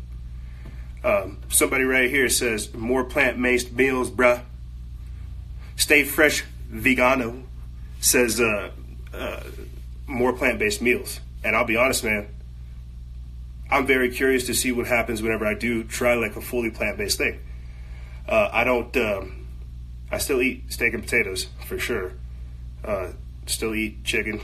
[1.03, 4.41] Um, somebody right here says more plant-based meals, bruh.
[5.75, 7.43] Stay fresh, vegano.
[7.99, 8.71] Says uh,
[9.13, 9.43] uh,
[10.05, 11.19] more plant-based meals.
[11.43, 12.27] And I'll be honest, man.
[13.69, 17.17] I'm very curious to see what happens whenever I do try like a fully plant-based
[17.17, 17.39] thing.
[18.27, 18.95] Uh, I don't.
[18.97, 19.46] Um,
[20.11, 22.13] I still eat steak and potatoes for sure.
[22.83, 23.11] Uh,
[23.45, 24.41] still eat chicken,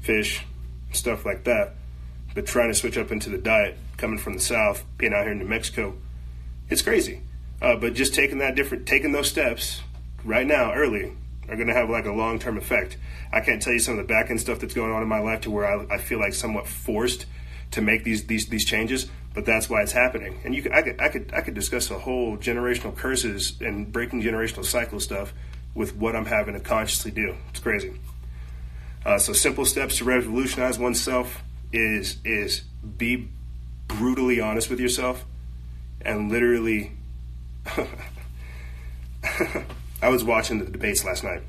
[0.00, 0.44] fish,
[0.92, 1.74] stuff like that.
[2.34, 5.32] But trying to switch up into the diet coming from the south, being out here
[5.32, 5.94] in New Mexico,
[6.68, 7.20] it's crazy.
[7.60, 9.80] Uh, but just taking that different, taking those steps
[10.24, 11.12] right now, early,
[11.48, 12.96] are going to have like a long term effect.
[13.32, 15.20] I can't tell you some of the back end stuff that's going on in my
[15.20, 17.26] life to where I, I feel like somewhat forced
[17.72, 20.40] to make these these these changes but that's why it's happening.
[20.44, 23.92] And you could, I could, I could, I could discuss a whole generational curses and
[23.92, 25.34] breaking generational cycle stuff
[25.74, 27.34] with what I'm having to consciously do.
[27.50, 27.98] It's crazy.
[29.04, 32.62] Uh, so simple steps to revolutionize oneself is is
[32.96, 33.28] be
[33.88, 35.26] brutally honest with yourself
[36.00, 36.92] and literally.
[40.02, 41.40] I was watching the debates last night,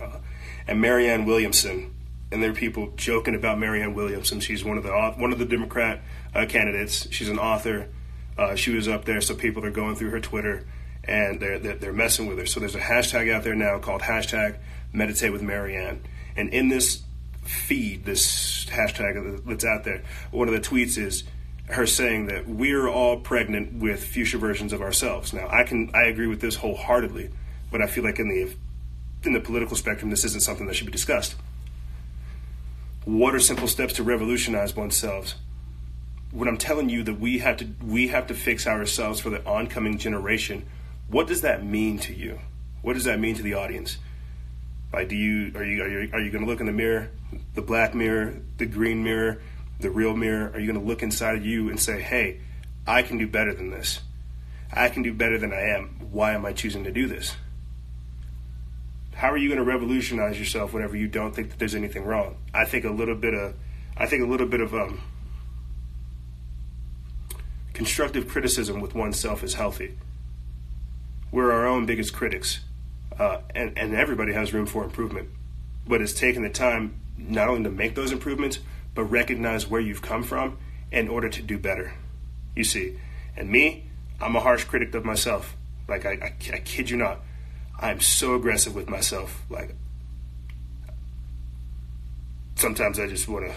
[0.00, 0.18] uh,
[0.66, 1.94] and Marianne Williamson,
[2.32, 4.40] and there are people joking about Marianne Williamson.
[4.40, 6.00] She's one of the one of the Democrat
[6.34, 7.06] uh, candidates.
[7.12, 7.88] She's an author.
[8.36, 10.64] Uh, she was up there, so people are going through her Twitter
[11.04, 12.46] and they're, they're, they're messing with her.
[12.46, 14.58] So there's a hashtag out there now called hashtag
[14.92, 16.02] Meditate with Marianne,
[16.36, 17.02] and in this
[17.44, 21.24] feed, this hashtag that's out there, one of the tweets is
[21.66, 25.32] her saying that we're all pregnant with future versions of ourselves.
[25.32, 27.30] Now, I can I agree with this wholeheartedly,
[27.70, 28.54] but I feel like in the
[29.24, 31.36] in the political spectrum, this isn't something that should be discussed.
[33.04, 35.34] What are simple steps to revolutionize oneself?
[36.30, 39.44] When I'm telling you that we have to we have to fix ourselves for the
[39.44, 40.64] oncoming generation,
[41.08, 42.38] what does that mean to you?
[42.80, 43.98] What does that mean to the audience?
[44.92, 47.10] Like, do you are you are you, are you going to look in the mirror,
[47.54, 49.42] the black mirror, the green mirror,
[49.80, 50.52] the real mirror?
[50.54, 52.40] Are you going to look inside of you and say, "Hey,
[52.86, 53.98] I can do better than this.
[54.72, 55.88] I can do better than I am.
[56.12, 57.34] Why am I choosing to do this?"
[59.22, 62.38] How are you going to revolutionize yourself whenever you don't think that there's anything wrong?
[62.52, 63.54] I think a little bit of,
[63.96, 65.00] I think a little bit of um,
[67.72, 69.96] constructive criticism with oneself is healthy.
[71.30, 72.62] We're our own biggest critics
[73.16, 75.28] uh, and, and everybody has room for improvement.
[75.86, 78.58] But it's taking the time not only to make those improvements,
[78.92, 80.58] but recognize where you've come from
[80.90, 81.94] in order to do better.
[82.56, 82.98] You see,
[83.36, 83.84] and me,
[84.20, 85.56] I'm a harsh critic of myself.
[85.86, 87.20] Like, I, I, I kid you not,
[87.80, 89.42] I'm so aggressive with myself.
[89.50, 89.74] Like,
[92.56, 93.54] sometimes I just want to,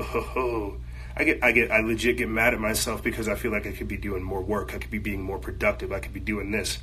[0.00, 0.76] oh,
[1.16, 3.72] I get, I get, I legit get mad at myself because I feel like I
[3.72, 4.74] could be doing more work.
[4.74, 5.92] I could be being more productive.
[5.92, 6.78] I could be doing this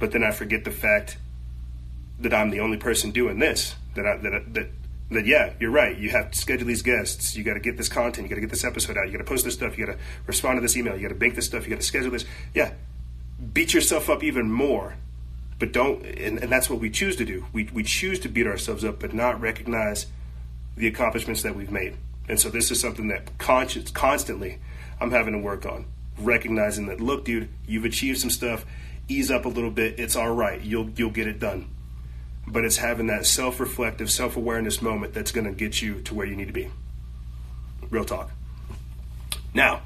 [0.00, 1.18] but then I forget the fact
[2.18, 3.76] that I'm the only person doing this.
[3.94, 4.68] That I, that that
[5.10, 5.96] that yeah, you're right.
[5.96, 7.36] You have to schedule these guests.
[7.36, 8.24] You got to get this content.
[8.24, 9.06] You got to get this episode out.
[9.06, 9.78] You got to post this stuff.
[9.78, 10.96] You got to respond to this email.
[10.96, 11.64] You got to bank this stuff.
[11.64, 12.24] You got to schedule this.
[12.54, 12.72] Yeah,
[13.52, 14.96] beat yourself up even more.
[15.60, 17.46] But don't, and, and that's what we choose to do.
[17.52, 20.06] We we choose to beat ourselves up, but not recognize
[20.76, 21.96] the accomplishments that we've made.
[22.28, 24.58] And so this is something that conscious, constantly
[25.00, 25.84] I'm having to work on.
[26.18, 28.64] Recognizing that, look, dude, you've achieved some stuff
[29.06, 29.98] ease up a little bit.
[29.98, 30.60] It's all right.
[30.62, 31.68] You'll you'll get it done.
[32.46, 36.36] But it's having that self-reflective, self-awareness moment that's going to get you to where you
[36.36, 36.70] need to be.
[37.90, 38.30] Real talk.
[39.52, 39.82] Now,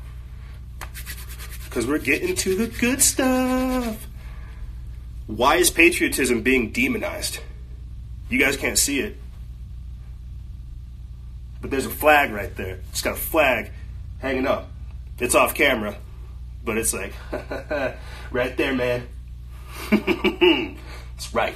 [1.64, 4.06] because we're getting to the good stuff.
[5.26, 7.40] Why is patriotism being demonized?
[8.28, 9.16] You guys can't see it.
[11.60, 12.80] But there's a flag right there.
[12.90, 13.70] It's got a flag
[14.18, 14.70] hanging up.
[15.18, 15.96] It's off camera,
[16.64, 17.14] but it's like,
[18.30, 19.06] right there, man.
[19.92, 21.54] it's right.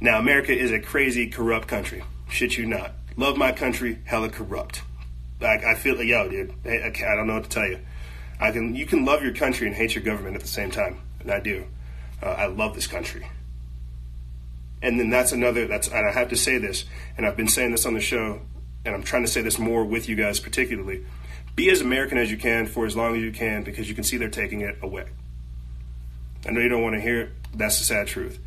[0.00, 2.02] Now, America is a crazy, corrupt country.
[2.30, 2.92] Shit you not.
[3.16, 4.82] Love my country, hella corrupt.
[5.40, 7.80] Like I feel like, yo, dude, I, I don't know what to tell you.
[8.40, 11.00] I can, you can love your country and hate your government at the same time,
[11.20, 11.66] and I do.
[12.24, 13.26] Uh, I love this country.
[14.80, 15.66] And then that's another.
[15.66, 16.84] That's and I have to say this,
[17.16, 18.40] and I've been saying this on the show,
[18.84, 21.04] and I'm trying to say this more with you guys, particularly.
[21.54, 24.04] Be as American as you can for as long as you can, because you can
[24.04, 25.06] see they're taking it away.
[26.46, 27.30] I know you don't want to hear it.
[27.54, 28.38] That's the sad truth.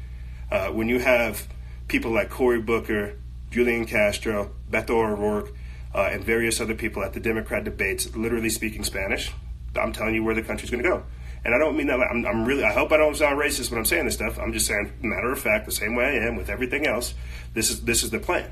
[0.51, 1.47] Uh, when you have
[1.87, 3.17] people like Cory Booker,
[3.49, 5.53] Julian Castro, Beto O'Rourke,
[5.95, 9.31] uh, and various other people at the Democrat debates literally speaking Spanish,
[9.75, 11.03] I'm telling you where the country's going to go.
[11.45, 11.99] And I don't mean that.
[11.99, 12.63] I'm, I'm, really.
[12.63, 14.37] I hope I don't sound racist when I'm saying this stuff.
[14.39, 17.13] I'm just saying, matter of fact, the same way I am with everything else.
[17.53, 18.51] This is this is the plan.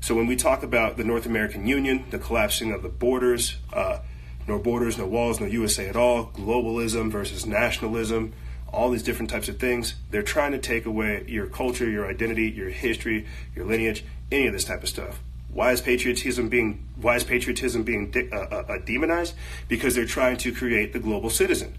[0.00, 3.98] So when we talk about the North American Union, the collapsing of the borders, uh,
[4.46, 8.32] no borders, no walls, no USA at all, globalism versus nationalism,
[8.72, 9.94] all these different types of things.
[10.10, 14.52] They're trying to take away your culture, your identity, your history, your lineage, any of
[14.52, 15.20] this type of stuff.
[15.48, 19.34] Why is patriotism being why is patriotism being de- uh, uh, uh, demonized?
[19.68, 21.76] Because they're trying to create the global citizen.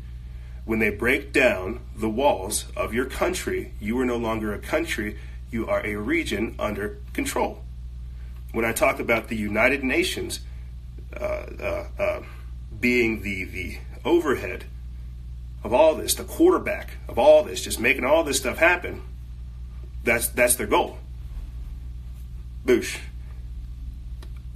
[0.67, 5.17] When they break down the walls of your country, you are no longer a country.
[5.49, 7.63] You are a region under control.
[8.51, 10.41] When I talk about the United Nations
[11.15, 12.21] uh, uh, uh,
[12.77, 14.65] being the the overhead
[15.63, 19.03] of all this, the quarterback of all this, just making all this stuff happen,
[20.03, 20.97] that's that's their goal.
[22.65, 22.97] Boosh.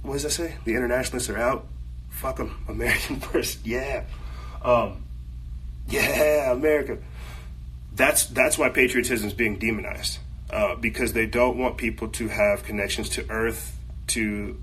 [0.02, 0.56] What does that say?
[0.66, 1.66] The internationalists are out.
[2.10, 2.62] Fuck them.
[2.68, 3.64] American first.
[3.64, 4.04] Yeah.
[4.62, 5.01] Um,
[5.88, 6.98] yeah, America.
[7.94, 10.18] That's that's why patriotism is being demonized
[10.50, 13.76] uh, because they don't want people to have connections to Earth,
[14.08, 14.62] to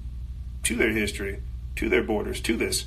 [0.64, 1.42] to their history,
[1.76, 2.86] to their borders, to this.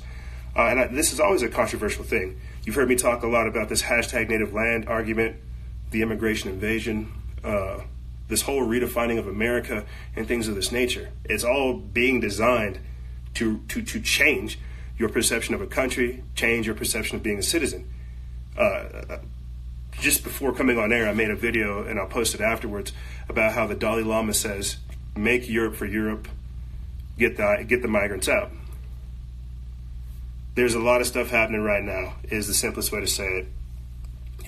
[0.55, 2.39] Uh, and I, this is always a controversial thing.
[2.63, 5.37] You've heard me talk a lot about this hashtag native land argument,
[5.91, 7.11] the immigration invasion,
[7.43, 7.79] uh,
[8.27, 11.09] this whole redefining of America, and things of this nature.
[11.25, 12.79] It's all being designed
[13.35, 14.59] to, to, to change
[14.97, 17.89] your perception of a country, change your perception of being a citizen.
[18.57, 19.17] Uh,
[19.99, 22.91] just before coming on air, I made a video and I'll post it afterwards
[23.29, 24.77] about how the Dalai Lama says,
[25.15, 26.27] "Make Europe for Europe,
[27.17, 28.51] get the get the migrants out."
[30.55, 33.47] there's a lot of stuff happening right now is the simplest way to say it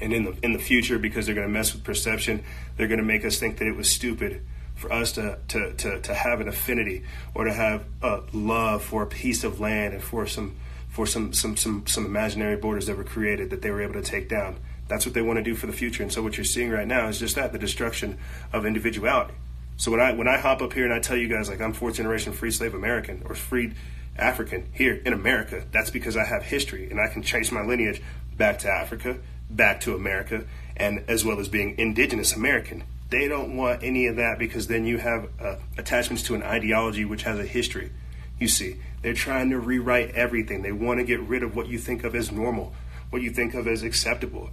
[0.02, 2.44] and in the in the future because they're going to mess with perception
[2.78, 4.42] they're going to make us think that it was stupid
[4.76, 7.02] for us to, to, to, to have an affinity
[7.34, 10.54] or to have a love for a piece of land and for some
[10.96, 14.02] for some some some some imaginary borders that were created that they were able to
[14.02, 14.56] take down.
[14.88, 16.04] That's what they want to do for the future.
[16.04, 18.18] And so what you're seeing right now is just that the destruction
[18.54, 19.34] of individuality.
[19.76, 21.74] So when I when I hop up here and I tell you guys like I'm
[21.74, 23.76] fourth generation free slave American or freed
[24.16, 28.02] African here in America, that's because I have history and I can trace my lineage
[28.38, 29.18] back to Africa,
[29.50, 30.46] back to America,
[30.78, 32.86] and as well as being indigenous American.
[33.10, 37.04] They don't want any of that because then you have uh, attachments to an ideology
[37.04, 37.92] which has a history.
[38.40, 40.64] You see, they're trying to rewrite everything.
[40.64, 42.74] They want to get rid of what you think of as normal,
[43.12, 44.50] what you think of as acceptable.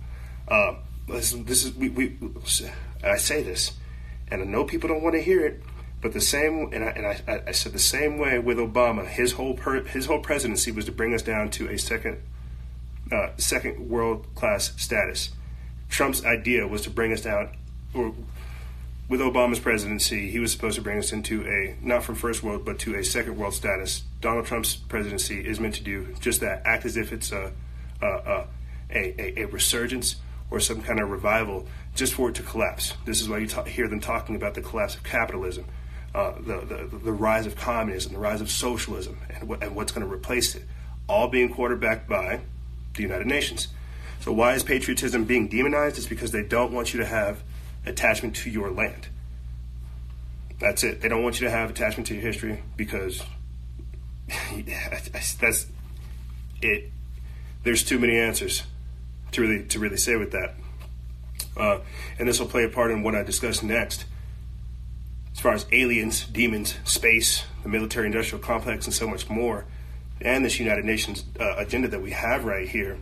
[0.47, 0.75] Uh,
[1.09, 2.19] listen, this is we, we.
[3.03, 3.73] I say this,
[4.29, 5.62] and I know people don't want to hear it,
[6.03, 9.07] but the same, and I, and I, I said the same way with Obama.
[9.07, 12.21] His whole per, his whole presidency was to bring us down to a second
[13.11, 15.31] uh, second world class status.
[15.88, 17.57] Trump's idea was to bring us down,
[17.95, 18.15] or
[19.12, 22.64] with Obama's presidency, he was supposed to bring us into a not from first world
[22.64, 24.05] but to a second world status.
[24.22, 27.53] Donald Trump's presidency is meant to do just that, act as if it's a
[28.01, 28.46] a,
[28.90, 30.16] a, a resurgence
[30.51, 32.94] or some kind of revival, just for it to collapse.
[33.05, 35.66] This is why you ta- hear them talking about the collapse of capitalism,
[36.14, 39.92] uh, the, the the rise of communism, the rise of socialism, and, what, and what's
[39.92, 40.62] going to replace it,
[41.07, 42.40] all being quarterbacked by
[42.94, 43.68] the United Nations.
[44.20, 45.98] So why is patriotism being demonized?
[45.98, 47.42] It's because they don't want you to have
[47.87, 49.09] attachment to your land.
[50.59, 51.01] That's it.
[51.01, 53.23] They don't want you to have attachment to your history because
[55.40, 55.66] that's
[56.62, 56.90] it.
[57.64, 58.62] There's too many answers
[59.33, 60.55] to really to really say with that,
[61.57, 61.79] uh,
[62.18, 64.05] and this will play a part in what I discuss next.
[65.33, 69.64] As far as aliens, demons, space, the military-industrial complex, and so much more,
[70.21, 72.99] and this United Nations uh, agenda that we have right here,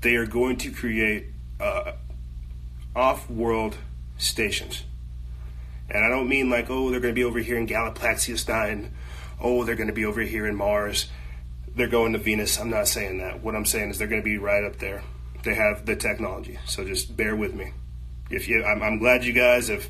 [0.00, 1.26] they are going to create
[1.60, 1.92] uh,
[2.94, 3.76] off-world
[4.18, 4.84] stations.
[5.90, 8.94] And I don't mean like, oh, they're going to be over here in Galaxy 9.
[9.40, 11.08] Oh, they're going to be over here in Mars.
[11.74, 12.58] They're going to Venus.
[12.58, 13.42] I'm not saying that.
[13.42, 15.02] What I'm saying is they're going to be right up there.
[15.42, 16.58] They have the technology.
[16.66, 17.72] So just bear with me.
[18.30, 19.88] If you, I'm, I'm glad you guys have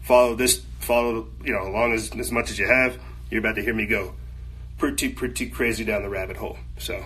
[0.00, 2.98] followed this, followed, you know, along as, as much as you have.
[3.30, 4.14] You're about to hear me go
[4.78, 6.58] pretty, pretty crazy down the rabbit hole.
[6.78, 7.04] So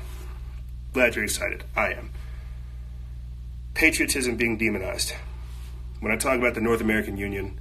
[0.93, 1.65] glad you're excited.
[1.75, 2.11] I am.
[3.75, 5.13] Patriotism being demonized
[6.07, 7.59] when I talk about the North American Union,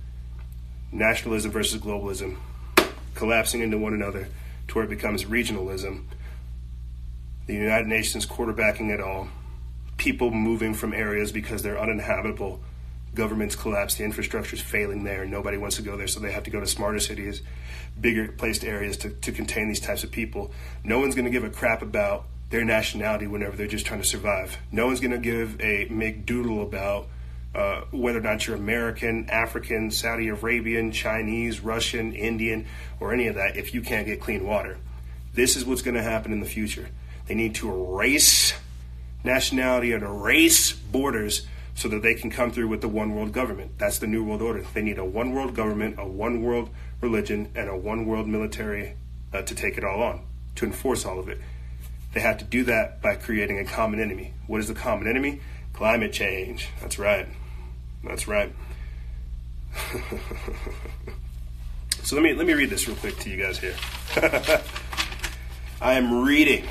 [0.91, 2.37] nationalism versus globalism,
[3.15, 4.27] collapsing into one another
[4.67, 6.03] to where it becomes regionalism,
[7.47, 9.29] the United Nations quarterbacking it all,
[9.97, 12.61] people moving from areas because they're uninhabitable,
[13.15, 16.43] governments collapse, the infrastructure is failing there, nobody wants to go there, so they have
[16.43, 17.41] to go to smarter cities,
[17.99, 20.51] bigger placed areas to, to contain these types of people.
[20.83, 24.07] No one's going to give a crap about their nationality whenever they're just trying to
[24.07, 24.59] survive.
[24.71, 27.07] No one's going to give a make doodle about
[27.55, 32.67] uh, whether or not you're American, African, Saudi Arabian, Chinese, Russian, Indian,
[32.99, 34.77] or any of that, if you can't get clean water.
[35.33, 36.89] This is what's going to happen in the future.
[37.27, 38.53] They need to erase
[39.23, 43.77] nationality and erase borders so that they can come through with the one world government.
[43.77, 44.65] That's the New World Order.
[44.73, 46.69] They need a one world government, a one world
[47.01, 48.95] religion, and a one world military
[49.33, 51.39] uh, to take it all on, to enforce all of it.
[52.13, 54.33] They have to do that by creating a common enemy.
[54.47, 55.41] What is the common enemy?
[55.73, 56.69] Climate change.
[56.81, 57.27] That's right.
[58.05, 58.53] That's right.
[62.03, 63.75] so let me let me read this real quick to you guys here.
[65.81, 66.65] I am reading.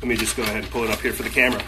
[0.00, 1.62] Let me just go ahead and pull it up here for the camera.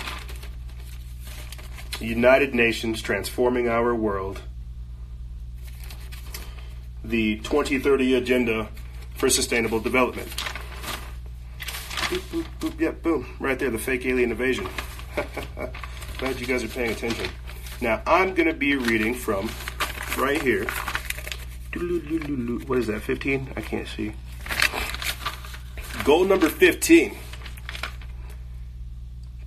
[2.01, 4.41] United Nations transforming our world.
[7.05, 8.69] The 2030 Agenda
[9.17, 10.29] for Sustainable Development.
[12.09, 13.27] Boop, boop, boop, yep, boom.
[13.39, 14.69] Right there, the fake alien invasion.
[16.19, 17.29] Glad you guys are paying attention.
[17.83, 19.51] Now I'm going to be reading from
[20.17, 20.67] right here.
[22.67, 23.55] What is that, 15?
[23.57, 24.13] I can't see.
[26.05, 27.17] Goal number 15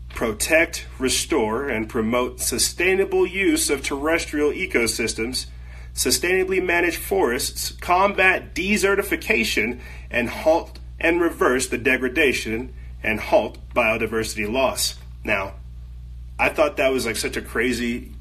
[0.10, 5.46] protect, restore, and promote sustainable use of terrestrial ecosystems,
[5.94, 9.80] sustainably manage forests, combat desertification,
[10.10, 14.96] and halt and reverse the degradation and halt biodiversity loss.
[15.24, 15.54] Now,
[16.38, 18.15] I thought that was like such a crazy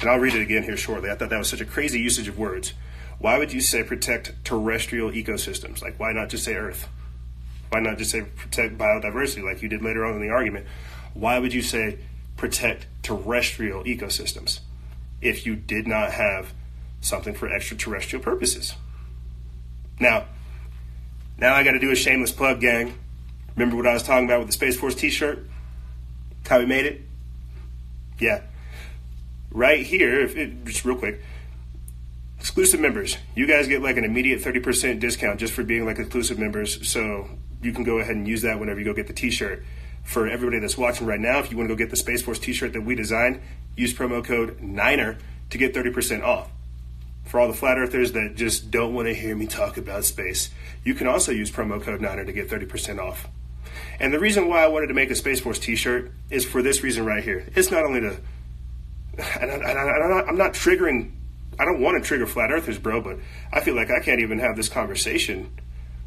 [0.00, 1.10] and I'll read it again here shortly.
[1.10, 2.72] I thought that was such a crazy usage of words.
[3.18, 5.82] Why would you say protect terrestrial ecosystems?
[5.82, 6.88] Like, why not just say Earth?
[7.68, 10.66] Why not just say protect biodiversity, like you did later on in the argument?
[11.12, 11.98] Why would you say
[12.36, 14.60] protect terrestrial ecosystems
[15.20, 16.54] if you did not have
[17.00, 18.74] something for extraterrestrial purposes?
[20.00, 20.24] Now,
[21.36, 22.94] now I got to do a shameless plug, gang.
[23.54, 25.46] Remember what I was talking about with the Space Force T-shirt?
[26.46, 27.02] How we made it?
[28.18, 28.42] Yeah,
[29.50, 31.20] right here, if it, just real quick,
[32.38, 36.38] exclusive members, you guys get like an immediate 30% discount just for being like exclusive
[36.38, 36.88] members.
[36.88, 37.28] So
[37.62, 39.62] you can go ahead and use that whenever you go get the T-shirt.
[40.02, 42.38] For everybody that's watching right now, if you want to go get the Space Force
[42.38, 43.40] T-shirt that we designed,
[43.76, 45.18] use promo code NINER
[45.50, 46.50] to get 30% off.
[47.26, 50.50] For all the flat earthers that just don't want to hear me talk about space,
[50.82, 53.28] you can also use promo code NINER to get 30% off.
[54.00, 56.82] And the reason why I wanted to make a Space Force T-shirt is for this
[56.82, 57.46] reason right here.
[57.54, 58.16] It's not only to,
[59.40, 61.12] and, I, am not triggering.
[61.58, 63.18] I don't want to trigger flat earthers, bro, but
[63.52, 65.50] I feel like I can't even have this conversation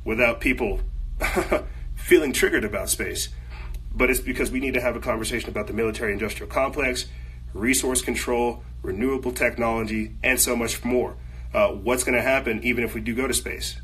[0.03, 0.79] without people
[1.95, 3.29] feeling triggered about space.
[3.95, 7.05] But it's because we need to have a conversation about the military industrial complex,
[7.53, 11.15] resource control, renewable technology, and so much more.
[11.53, 13.79] Uh, what's going to happen even if we do go to space?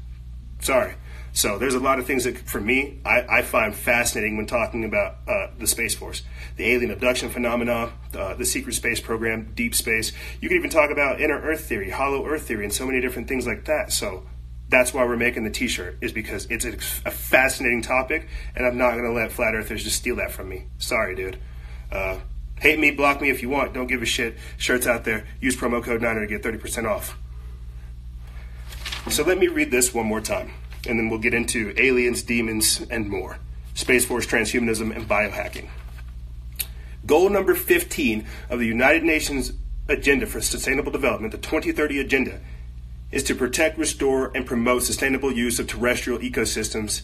[0.59, 0.95] Sorry.
[1.33, 4.83] So there's a lot of things that, for me, I, I find fascinating when talking
[4.83, 6.23] about uh, the Space Force,
[6.57, 10.11] the alien abduction phenomena, uh, the secret space program, deep space.
[10.41, 13.27] You can even talk about inner Earth theory, hollow Earth theory, and so many different
[13.27, 13.91] things like that.
[13.93, 14.25] So
[14.69, 16.73] that's why we're making the T-shirt is because it's a,
[17.07, 20.47] a fascinating topic, and I'm not going to let flat earthers just steal that from
[20.47, 20.65] me.
[20.77, 21.39] Sorry, dude.
[21.91, 22.19] Uh,
[22.59, 23.73] hate me, block me if you want.
[23.73, 24.37] Don't give a shit.
[24.57, 25.25] Shirts out there.
[25.41, 27.17] Use promo code Niner to get 30% off.
[29.09, 30.51] So let me read this one more time,
[30.87, 33.37] and then we'll get into aliens, demons, and more.
[33.73, 35.69] Space Force transhumanism and biohacking.
[37.05, 39.53] Goal number 15 of the United Nations
[39.87, 42.39] Agenda for Sustainable Development, the 2030 Agenda,
[43.11, 47.01] is to protect, restore, and promote sustainable use of terrestrial ecosystems,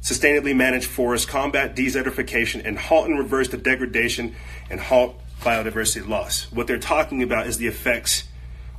[0.00, 4.34] sustainably manage forests, combat desertification, and halt and reverse the degradation
[4.70, 6.50] and halt biodiversity loss.
[6.52, 8.24] What they're talking about is the effects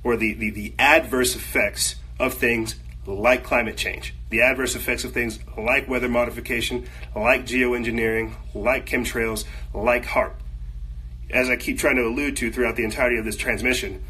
[0.04, 2.76] or the, the, the adverse effects of things
[3.06, 9.46] like climate change, the adverse effects of things like weather modification, like geoengineering, like chemtrails,
[9.74, 10.34] like HAARP.
[11.30, 14.04] As I keep trying to allude to throughout the entirety of this transmission,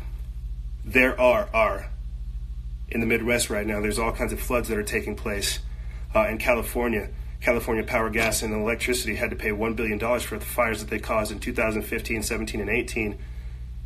[0.86, 1.90] there are, are
[2.90, 3.82] in the Midwest right now.
[3.82, 5.60] There's all kinds of floods that are taking place
[6.14, 7.10] uh, in California.
[7.42, 11.00] California Power, Gas, and Electricity had to pay $1 billion for the fires that they
[11.00, 13.18] caused in 2015, 17, and 18.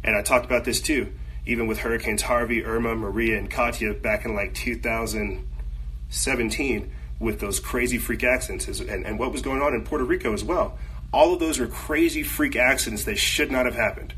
[0.03, 1.11] And I talked about this too,
[1.47, 7.97] even with Hurricanes Harvey, Irma, Maria, and Katia back in like 2017 with those crazy
[7.97, 10.77] freak accidents and, and what was going on in Puerto Rico as well.
[11.11, 14.13] All of those are crazy freak accidents that should not have happened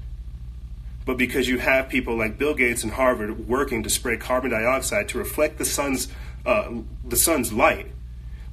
[1.10, 5.10] but because you have people like Bill Gates and Harvard working to spray carbon dioxide
[5.10, 6.08] to reflect the sun's
[6.46, 6.70] uh,
[7.04, 7.88] the sun's light,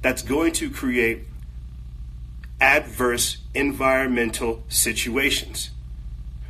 [0.01, 1.27] that's going to create
[2.59, 5.69] adverse environmental situations.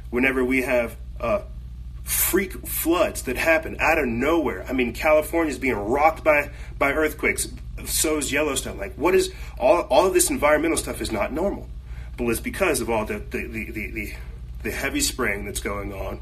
[0.09, 1.41] Whenever we have uh,
[2.07, 6.49] freak floods that happen out of nowhere, I mean, California is being rocked by
[6.79, 7.49] by earthquakes.
[7.85, 8.77] So is Yellowstone.
[8.77, 11.67] Like, what is all all of this environmental stuff is not normal,
[12.17, 14.13] but it's because of all the the, the, the, the
[14.63, 16.21] the heavy spraying that's going on,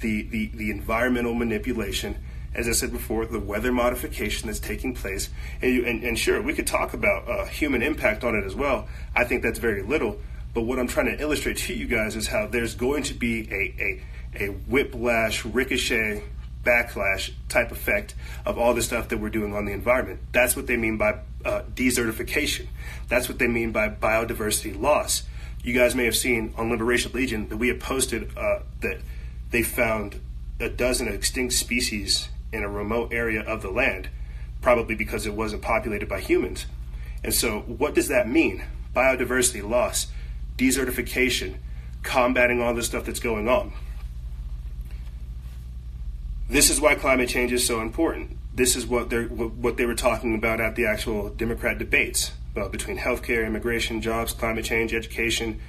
[0.00, 2.16] the, the, the environmental manipulation,
[2.54, 5.28] as I said before, the weather modification that's taking place.
[5.60, 8.54] And, you, and, and sure, we could talk about uh, human impact on it as
[8.54, 8.88] well.
[9.14, 10.18] I think that's very little.
[10.54, 13.48] But what I'm trying to illustrate to you guys is how there's going to be
[13.50, 14.02] a, a,
[14.40, 16.22] a whiplash, ricochet,
[16.64, 18.14] backlash type effect
[18.44, 20.20] of all the stuff that we're doing on the environment.
[20.32, 22.66] That's what they mean by uh, desertification.
[23.08, 25.22] That's what they mean by biodiversity loss
[25.66, 29.00] you guys may have seen on Liberation Legion that we have posted uh, that
[29.50, 30.20] they found
[30.60, 34.08] a dozen extinct species in a remote area of the land,
[34.60, 36.66] probably because it wasn't populated by humans.
[37.24, 38.64] And so, what does that mean?
[38.94, 40.06] Biodiversity loss,
[40.56, 41.56] desertification,
[42.04, 43.72] combating all the stuff that's going on.
[46.48, 48.36] This is why climate change is so important.
[48.54, 52.68] This is what they what they were talking about at the actual Democrat debates uh,
[52.68, 55.60] between healthcare, immigration, jobs, climate change, education,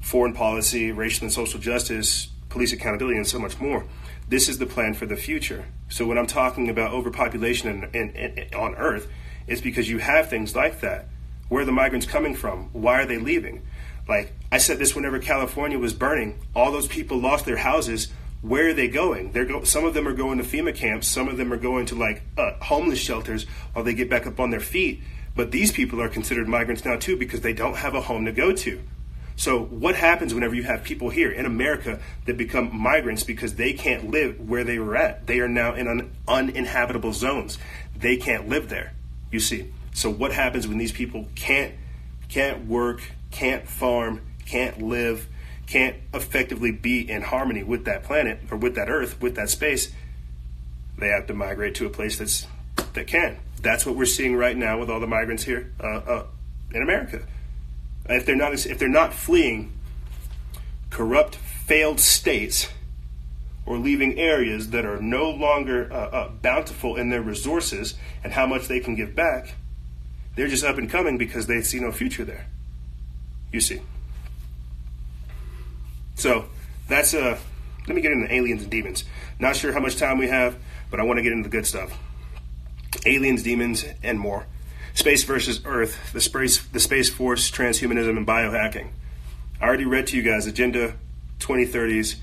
[0.00, 3.84] foreign policy, racial and social justice, police accountability, and so much more.
[4.28, 5.66] This is the plan for the future.
[5.88, 9.08] So when I'm talking about overpopulation in, in, in, on Earth,
[9.46, 11.08] it's because you have things like that.
[11.48, 12.70] Where are the migrants coming from?
[12.72, 13.66] Why are they leaving?
[14.08, 18.08] Like I said this whenever California was burning, all those people lost their houses.
[18.42, 19.32] Where are they going?
[19.32, 21.08] They're go- some of them are going to FEMA camps.
[21.08, 24.40] Some of them are going to like uh, homeless shelters while they get back up
[24.40, 25.00] on their feet.
[25.34, 28.32] But these people are considered migrants now too because they don't have a home to
[28.32, 28.80] go to.
[29.36, 33.72] So, what happens whenever you have people here in America that become migrants because they
[33.72, 35.26] can't live where they were at?
[35.26, 37.58] They are now in un- uninhabitable zones.
[37.96, 38.92] They can't live there.
[39.30, 39.72] You see.
[39.94, 41.74] So, what happens when these people can't
[42.28, 45.26] can't work, can't farm, can't live,
[45.72, 49.90] can't effectively be in harmony with that planet or with that Earth, with that space?
[50.98, 52.46] They have to migrate to a place that's
[52.92, 53.38] that can.
[53.62, 56.26] That's what we're seeing right now with all the migrants here uh, uh,
[56.74, 57.22] in America.
[58.06, 59.72] If they're not if they're not fleeing
[60.90, 62.68] corrupt, failed states
[63.64, 68.46] or leaving areas that are no longer uh, uh, bountiful in their resources and how
[68.46, 69.54] much they can give back,
[70.36, 72.46] They're just up and coming because they see no future there.
[73.52, 73.80] You see.
[76.14, 76.46] So
[76.88, 77.38] that's uh
[77.86, 79.04] let me get into aliens and demons.
[79.38, 80.56] Not sure how much time we have,
[80.90, 81.98] but I want to get into the good stuff.
[83.04, 84.46] Aliens, demons, and more.
[84.94, 88.88] Space versus Earth, the space the space force, transhumanism, and biohacking.
[89.60, 90.94] I already read to you guys Agenda
[91.38, 92.16] 2030's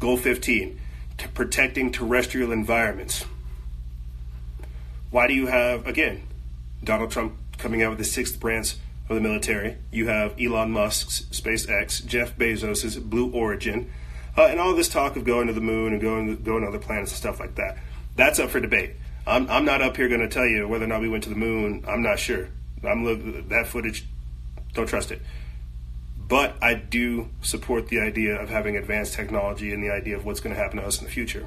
[0.00, 0.80] Goal 15,
[1.18, 3.24] to protecting terrestrial environments.
[5.10, 6.22] Why do you have again
[6.82, 8.74] Donald Trump coming out with the sixth branch
[9.08, 9.76] of the military?
[9.90, 13.90] You have Elon Musk's SpaceX, Jeff Bezos's Blue Origin,
[14.36, 16.78] uh, and all this talk of going to the moon and going going to other
[16.78, 17.78] planets and stuff like that.
[18.16, 18.96] That's up for debate.
[19.26, 21.30] I'm, I'm not up here going to tell you whether or not we went to
[21.30, 21.84] the moon.
[21.88, 22.48] I'm not sure.
[22.82, 24.04] I'm that footage.
[24.74, 25.22] Don't trust it.
[26.16, 30.40] But I do support the idea of having advanced technology and the idea of what's
[30.40, 31.46] going to happen to us in the future.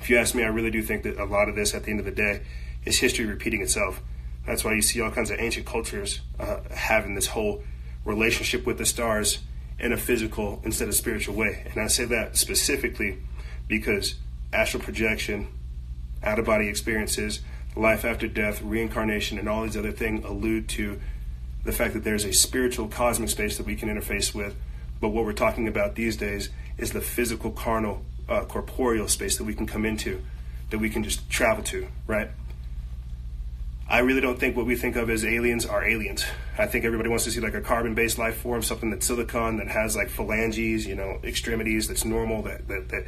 [0.00, 1.90] If you ask me, I really do think that a lot of this, at the
[1.90, 2.42] end of the day,
[2.84, 4.02] is history repeating itself.
[4.46, 7.62] That's why you see all kinds of ancient cultures uh, having this whole
[8.04, 9.38] relationship with the stars
[9.78, 11.66] in a physical instead of spiritual way.
[11.70, 13.18] And I say that specifically
[13.66, 14.16] because
[14.52, 15.48] astral projection,
[16.22, 17.40] out of body experiences,
[17.76, 21.00] life after death, reincarnation, and all these other things allude to
[21.64, 24.54] the fact that there's a spiritual cosmic space that we can interface with.
[25.00, 29.44] But what we're talking about these days is the physical, carnal, uh, corporeal space that
[29.44, 30.22] we can come into,
[30.70, 32.30] that we can just travel to, right?
[33.88, 36.24] I really don't think what we think of as aliens are aliens.
[36.56, 39.58] I think everybody wants to see like a carbon based life form, something that's silicon,
[39.58, 43.04] that has like phalanges, you know, extremities, that's normal, that, that, that,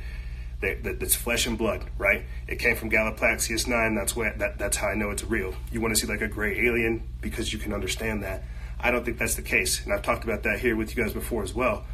[0.61, 2.25] that, that that's flesh and blood, right?
[2.47, 5.55] It came from Galaxapagos 9, that's what that, that's how I know it's real.
[5.73, 8.43] You want to see like a gray alien because you can understand that.
[8.79, 9.83] I don't think that's the case.
[9.83, 11.85] And I've talked about that here with you guys before as well.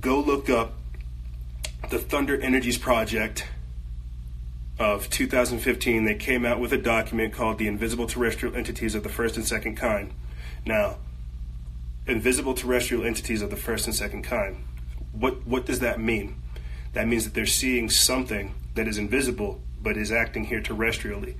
[0.00, 0.74] Go look up
[1.90, 3.46] the Thunder Energies Project
[4.80, 9.08] of 2015, they came out with a document called The Invisible Terrestrial Entities of the
[9.08, 10.12] First and Second Kind.
[10.64, 10.96] Now,
[12.06, 14.64] invisible terrestrial entities of the first and second kind.
[15.12, 16.36] What what does that mean?
[16.92, 21.36] That means that they're seeing something that is invisible but is acting here terrestrially.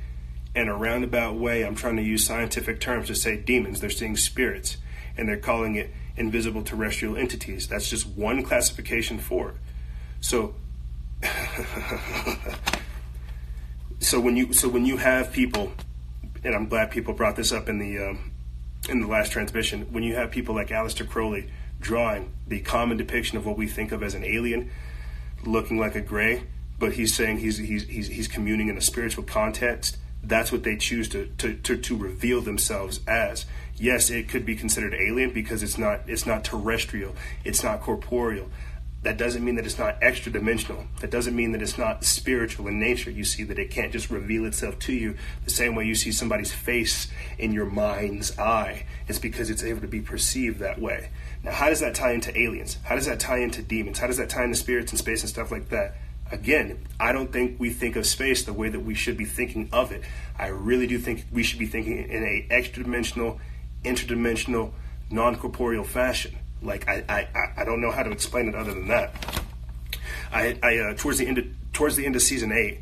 [0.54, 3.80] In a roundabout way, I'm trying to use scientific terms to say demons.
[3.80, 4.78] They're seeing spirits,
[5.16, 7.68] and they're calling it invisible terrestrial entities.
[7.68, 9.54] That's just one classification for it.
[10.20, 10.54] So
[14.00, 15.72] so when you so when you have people,
[16.42, 18.32] and I'm glad people brought this up in the um,
[18.88, 23.38] in the last transmission, when you have people like Aleister Crowley drawing the common depiction
[23.38, 24.70] of what we think of as an alien,
[25.44, 26.42] looking like a gray,
[26.78, 29.98] but he's saying he's he's he's, he's communing in a spiritual context.
[30.22, 33.46] That's what they choose to, to, to, to reveal themselves as.
[33.76, 38.48] Yes, it could be considered alien because it's not it's not terrestrial, it's not corporeal
[39.02, 40.84] that doesn't mean that it's not extra dimensional.
[41.00, 43.10] That doesn't mean that it's not spiritual in nature.
[43.10, 46.12] You see that it can't just reveal itself to you the same way you see
[46.12, 48.84] somebody's face in your mind's eye.
[49.08, 51.08] It's because it's able to be perceived that way.
[51.42, 52.76] Now, how does that tie into aliens?
[52.82, 53.98] How does that tie into demons?
[53.98, 55.96] How does that tie into spirits and space and stuff like that?
[56.30, 59.70] Again, I don't think we think of space the way that we should be thinking
[59.72, 60.02] of it.
[60.38, 63.40] I really do think we should be thinking in a extra dimensional,
[63.82, 64.72] interdimensional,
[65.10, 66.36] non corporeal fashion.
[66.62, 69.42] Like I, I, I don't know how to explain it other than that.
[70.32, 72.80] I, I uh, towards the end of towards the end of season eight,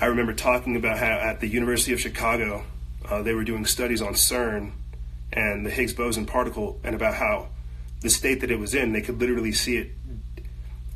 [0.00, 2.64] I remember talking about how at the University of Chicago
[3.08, 4.72] uh, they were doing studies on CERN
[5.32, 7.48] and the Higgs boson particle, and about how
[8.00, 9.90] the state that it was in, they could literally see it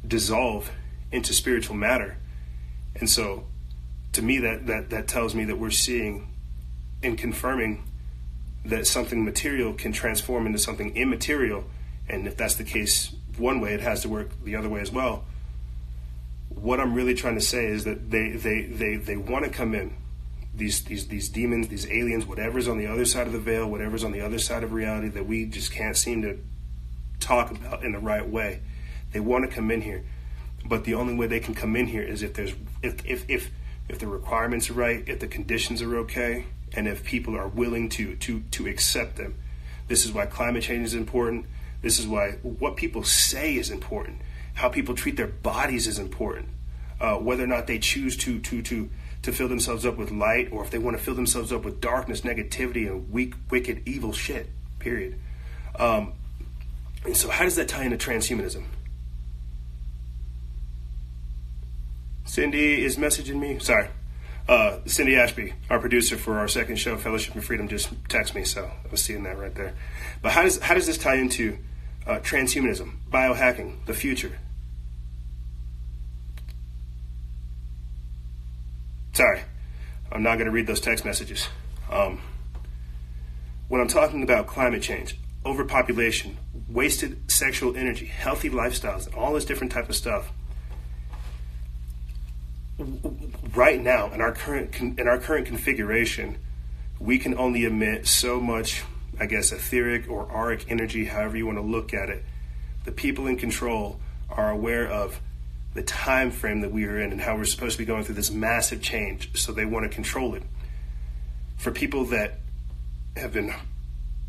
[0.07, 0.70] dissolve
[1.12, 2.16] into spiritual matter.
[2.97, 3.45] And so,
[4.12, 6.30] to me, that that that tells me that we're seeing
[7.03, 7.84] and confirming
[8.64, 11.64] that something material can transform into something immaterial.
[12.08, 14.90] And if that's the case one way, it has to work the other way as
[14.90, 15.24] well.
[16.48, 19.74] What I'm really trying to say is that they they they, they want to come
[19.74, 19.96] in.
[20.54, 24.04] These, these these demons, these aliens, whatever's on the other side of the veil, whatever's
[24.04, 26.38] on the other side of reality that we just can't seem to
[27.18, 28.60] talk about in the right way.
[29.12, 30.04] They want to come in here.
[30.66, 33.50] But the only way they can come in here is if there's if if if,
[33.88, 37.89] if the requirements are right, if the conditions are okay, and if people are willing
[37.91, 39.35] to to to accept them.
[39.89, 41.47] This is why climate change is important.
[41.83, 44.20] This is why what people say is important.
[44.55, 46.49] How people treat their bodies is important.
[47.01, 48.91] Uh, whether or not they choose to to to
[49.22, 51.81] to fill themselves up with light, or if they want to fill themselves up with
[51.81, 54.49] darkness, negativity, and weak, wicked, evil shit.
[54.79, 55.18] Period.
[55.79, 56.12] Um,
[57.05, 58.64] and so, how does that tie into transhumanism?
[62.27, 63.59] Cindy is messaging me.
[63.59, 63.89] Sorry.
[64.47, 68.45] Uh, Cindy Ashby, our producer for our second show, Fellowship and Freedom, just texted me,
[68.45, 69.74] so I was seeing that right there.
[70.20, 71.57] But how does how does this tie into
[72.07, 74.38] uh, transhumanism, biohacking, the future?
[79.14, 79.40] Sorry,
[80.12, 81.49] I'm not going to read those text messages.
[81.90, 82.20] Um,
[83.68, 86.36] when I'm talking about climate change, overpopulation,
[86.68, 90.32] wasted sexual energy, healthy lifestyles, and all this different type of stuff.
[93.55, 96.39] Right now, in our current in our current configuration,
[96.99, 98.83] we can only emit so much,
[99.20, 102.25] I guess, etheric or auric energy, however you want to look at it.
[102.85, 105.20] The people in control are aware of
[105.75, 108.14] the time frame that we are in and how we're supposed to be going through
[108.16, 110.43] this massive change, so they want to control it.
[111.57, 112.39] For people that
[113.16, 113.55] have been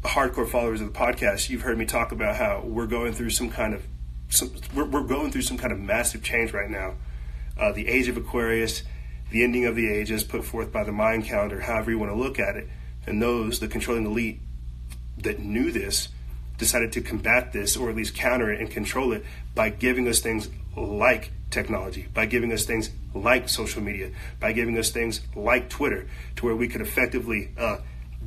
[0.03, 3.49] hardcore followers of the podcast, you've heard me talk about how we're going through some
[3.49, 3.83] kind of
[4.29, 6.93] some, we're, we're going through some kind of massive change right now.
[7.57, 8.83] Uh, the age of Aquarius,
[9.31, 12.17] the ending of the ages put forth by the Mayan calendar, however you want to
[12.17, 12.67] look at it,
[13.05, 14.39] and those, the controlling elite
[15.17, 16.09] that knew this,
[16.57, 20.19] decided to combat this or at least counter it and control it by giving us
[20.19, 25.69] things like technology, by giving us things like social media, by giving us things like
[25.69, 27.77] Twitter, to where we could effectively uh,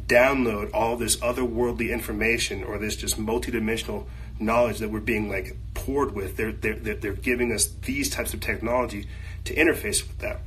[0.06, 4.06] download all this otherworldly information or this just multidimensional
[4.40, 5.56] knowledge that we're being like
[5.88, 6.36] poured with.
[6.36, 9.08] They're, they're, they're giving us these types of technology
[9.44, 10.40] to interface with that.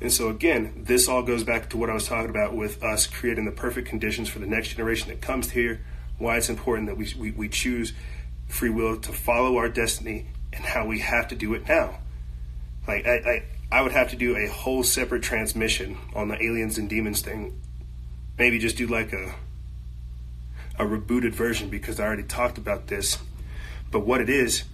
[0.00, 3.08] And so, again, this all goes back to what I was talking about with us
[3.08, 5.80] creating the perfect conditions for the next generation that comes here,
[6.18, 7.92] why it's important that we, we, we choose
[8.46, 11.98] free will to follow our destiny and how we have to do it now.
[12.86, 13.42] Like, I, I,
[13.72, 17.60] I would have to do a whole separate transmission on the aliens and demons thing
[18.38, 19.34] maybe just do like a
[20.78, 23.18] a rebooted version because I already talked about this.
[23.94, 24.64] But what it is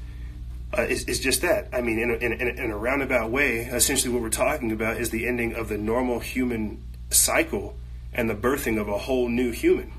[0.77, 1.69] uh, is, is just that.
[1.75, 4.97] I mean, in a, in, a, in a roundabout way, essentially what we're talking about
[4.97, 7.77] is the ending of the normal human cycle
[8.15, 9.93] and the birthing of a whole new human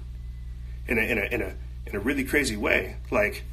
[0.88, 1.54] in a in a in a
[1.86, 2.96] in a really crazy way.
[3.12, 3.44] Like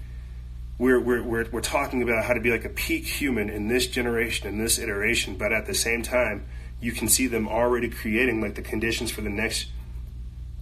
[0.78, 3.86] we're we're we're we're talking about how to be like a peak human in this
[3.88, 6.46] generation in this iteration, but at the same time,
[6.80, 9.66] you can see them already creating like the conditions for the next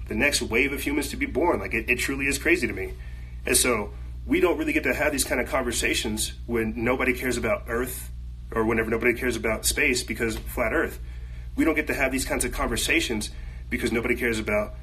[0.09, 1.61] the next wave of humans to be born.
[1.61, 2.95] Like it, it truly is crazy to me.
[3.47, 3.93] And so
[4.27, 8.11] we don't really get to have these kind of conversations when nobody cares about Earth
[8.51, 10.99] or whenever nobody cares about space because flat Earth.
[11.55, 13.31] We don't get to have these kinds of conversations
[13.71, 14.75] because nobody cares about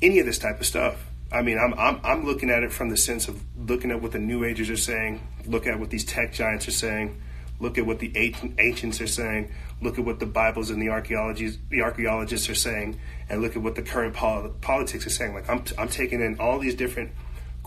[0.00, 1.06] any of this type of stuff.
[1.30, 4.12] I mean, I'm, I'm, I'm looking at it from the sense of looking at what
[4.12, 7.20] the New Agers are saying, look at what these tech giants are saying,
[7.60, 8.10] look at what the
[8.58, 12.98] ancients are saying, look at what the Bibles and the archaeologies, the archaeologists are saying,
[13.28, 15.34] and look at what the current pol- politics is saying.
[15.34, 17.12] Like I'm, I'm taking in all these different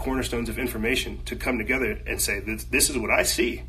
[0.01, 3.61] cornerstones of information to come together and say this, this is what I see.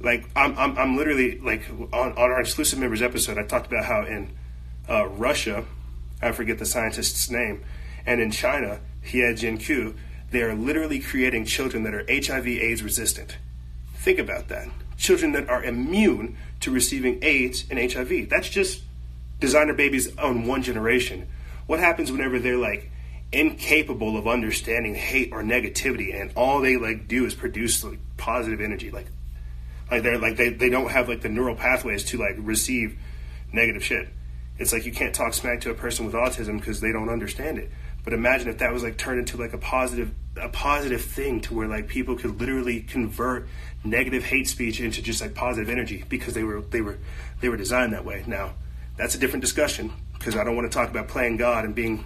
[0.00, 3.84] Like I'm, I'm, I'm literally like on, on our exclusive members episode, I talked about
[3.84, 4.32] how in
[4.88, 5.66] uh, Russia,
[6.22, 7.62] I forget the scientist's name,
[8.06, 9.94] and in China, He Jiankui,
[10.30, 13.36] they are literally creating children that are HIV/AIDS resistant.
[13.96, 14.68] Think about that.
[14.96, 18.30] Children that are immune to receiving AIDS and HIV.
[18.30, 18.82] That's just
[19.38, 21.28] designer babies on one generation.
[21.66, 22.89] What happens whenever they're like
[23.32, 28.60] incapable of understanding hate or negativity and all they like do is produce like positive
[28.60, 28.90] energy.
[28.90, 29.06] Like
[29.90, 32.98] like they're like they, they don't have like the neural pathways to like receive
[33.52, 34.08] negative shit.
[34.58, 37.58] It's like you can't talk smack to a person with autism because they don't understand
[37.58, 37.70] it.
[38.02, 41.54] But imagine if that was like turned into like a positive a positive thing to
[41.54, 43.48] where like people could literally convert
[43.84, 46.98] negative hate speech into just like positive energy because they were they were
[47.40, 48.24] they were designed that way.
[48.26, 48.54] Now
[48.96, 52.04] that's a different discussion because I don't want to talk about playing God and being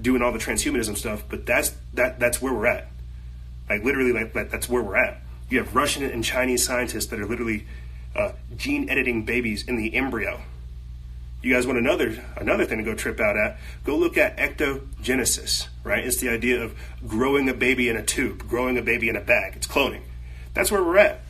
[0.00, 1.24] doing all the transhumanism stuff.
[1.28, 2.88] But that's that that's where we're at.
[3.68, 5.20] Like literally, like that, that's where we're at.
[5.50, 7.66] You have Russian and Chinese scientists that are literally
[8.14, 10.40] uh, gene editing babies in the embryo.
[11.42, 13.58] You guys want another another thing to go trip out at?
[13.84, 15.68] Go look at ectogenesis.
[15.84, 16.04] Right?
[16.04, 16.74] It's the idea of
[17.06, 19.54] growing a baby in a tube, growing a baby in a bag.
[19.56, 20.02] It's cloning.
[20.54, 21.20] That's where we're at.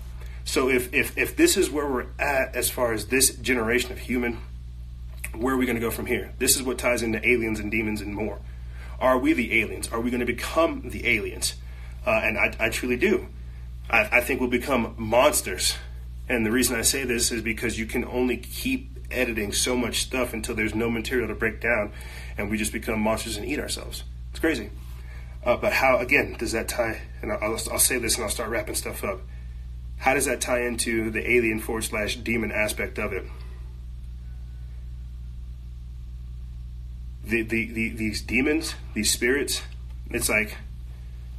[0.45, 3.99] So if if if this is where we're at as far as this generation of
[3.99, 4.39] human
[5.43, 6.33] where are we going to go from here?
[6.39, 8.41] This is what ties into aliens and demons and more.
[9.01, 9.89] Are we the aliens?
[9.89, 11.55] Are we going to become the aliens?
[12.07, 13.29] Uh, and I, I, truly do.
[13.89, 15.77] I, I think we'll become monsters.
[16.29, 20.01] And the reason I say this is because you can only keep editing so much
[20.01, 21.93] stuff until there's no material to break down,
[22.37, 24.05] and we just become monsters and eat ourselves.
[24.31, 24.71] It's crazy.
[25.45, 27.01] Uh, but how, again, does that tie?
[27.23, 29.21] And I'll, I'll say this and I'll start wrapping stuff up.
[29.99, 33.25] How does that tie into the alien forward slash demon aspect of it?
[37.29, 39.63] The, the, the, these demons, these spirits,
[40.11, 40.57] it's like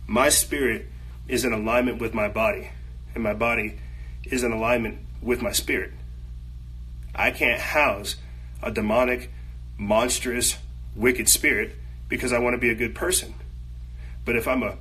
[0.08, 0.88] my spirit
[1.28, 2.72] is in alignment with my body,
[3.14, 3.80] and my body
[4.26, 5.92] is in alignment with my spirit.
[7.16, 8.16] I can't house
[8.62, 9.32] a demonic,
[9.78, 10.58] monstrous,
[10.96, 11.76] wicked spirit
[12.08, 13.34] because I want to be a good person.
[14.26, 14.78] But if I'm a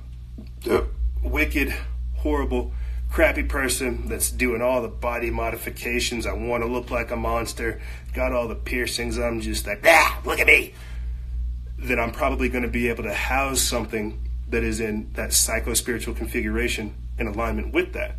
[1.23, 1.73] wicked,
[2.17, 2.71] horrible,
[3.09, 6.25] crappy person that's doing all the body modifications.
[6.27, 7.81] I want to look like a monster,
[8.13, 9.17] got all the piercings.
[9.17, 10.73] I'm just like, ah, look at me.
[11.81, 15.73] Then I'm probably going to be able to house something that is in that psycho
[15.73, 18.15] spiritual configuration in alignment with that.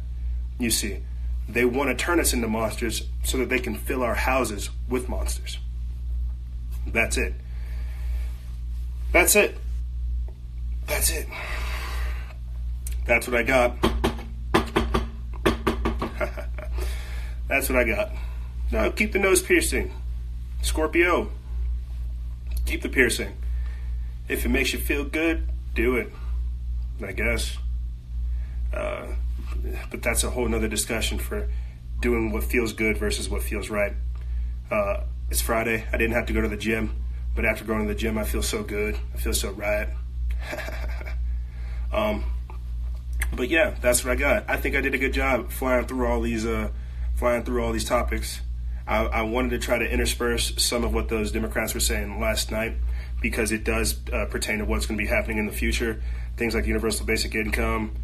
[0.59, 1.01] You see,
[1.49, 5.09] they want to turn us into monsters so that they can fill our houses with
[5.09, 5.59] monsters.
[6.87, 7.35] That's it.
[9.13, 9.57] That's it.
[10.87, 11.27] That's it.
[13.07, 13.77] That's what I got.
[17.49, 18.13] That's what I got.
[18.71, 19.93] Now keep the nose piercing.
[20.63, 21.31] Scorpio.
[22.67, 23.37] Keep the piercing.
[24.31, 26.13] If it makes you feel good, do it.
[27.03, 27.59] I guess.
[28.73, 29.07] Uh,
[29.91, 31.49] but that's a whole nother discussion for
[32.01, 33.93] doing what feels good versus what feels right.
[34.71, 35.01] Uh,
[35.31, 35.85] it's Friday.
[35.93, 36.95] I didn't have to go to the gym,
[37.35, 38.97] but after going to the gym, I feel so good.
[39.15, 39.89] I feel so right.
[41.93, 42.25] um,
[43.35, 44.49] but yeah, that's what I got.
[44.49, 46.71] I think I did a good job flying through all these, uh,
[47.17, 48.41] flying through all these topics.
[48.87, 52.51] I, I, wanted to try to intersperse some of what those Democrats were saying last
[52.51, 52.75] night
[53.21, 56.03] because it does uh, pertain to what's going to be happening in the future.
[56.37, 57.97] Things like universal basic income,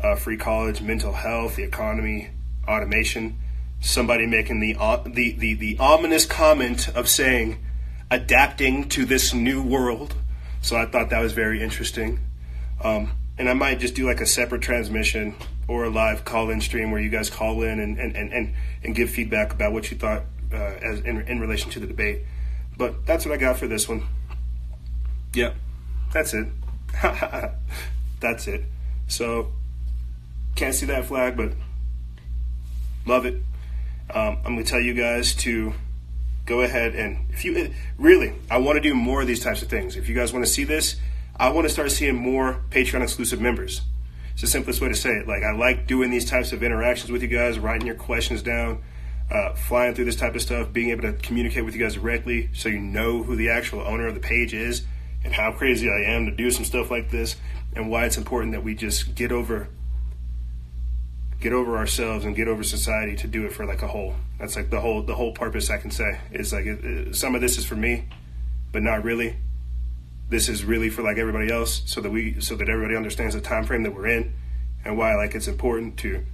[0.00, 2.30] uh, free college, mental health, the economy,
[2.66, 3.38] automation.
[3.80, 7.64] Somebody making the, uh, the, the, the ominous comment of saying,
[8.10, 10.14] adapting to this new world.
[10.60, 12.20] So I thought that was very interesting.
[12.82, 15.34] Um, and I might just do like a separate transmission
[15.66, 18.54] or a live call in stream where you guys call in and, and, and, and,
[18.84, 22.20] and give feedback about what you thought uh, as in, in relation to the debate.
[22.76, 24.06] But that's what I got for this one.
[25.34, 25.54] Yep,
[26.12, 26.48] that's it.
[28.20, 28.64] that's it.
[29.08, 29.52] So
[30.54, 31.52] can't see that flag, but
[33.06, 33.42] love it.
[34.10, 35.72] Um, I'm to tell you guys to
[36.44, 39.68] go ahead and if you really, I want to do more of these types of
[39.68, 39.96] things.
[39.96, 40.96] If you guys want to see this,
[41.36, 43.80] I want to start seeing more Patreon exclusive members.
[44.32, 45.28] It's the simplest way to say it.
[45.28, 48.82] Like I like doing these types of interactions with you guys, writing your questions down,
[49.30, 52.50] uh, flying through this type of stuff, being able to communicate with you guys directly,
[52.52, 54.84] so you know who the actual owner of the page is,
[55.24, 57.36] and how crazy I am to do some stuff like this,
[57.74, 59.68] and why it's important that we just get over
[61.42, 64.14] get over ourselves and get over society to do it for like a whole.
[64.38, 67.34] That's like the whole the whole purpose I can say is like it, it, some
[67.34, 68.06] of this is for me,
[68.70, 69.36] but not really.
[70.28, 73.40] This is really for like everybody else, so that we so that everybody understands the
[73.40, 74.32] time frame that we're in,
[74.84, 76.24] and why like it's important to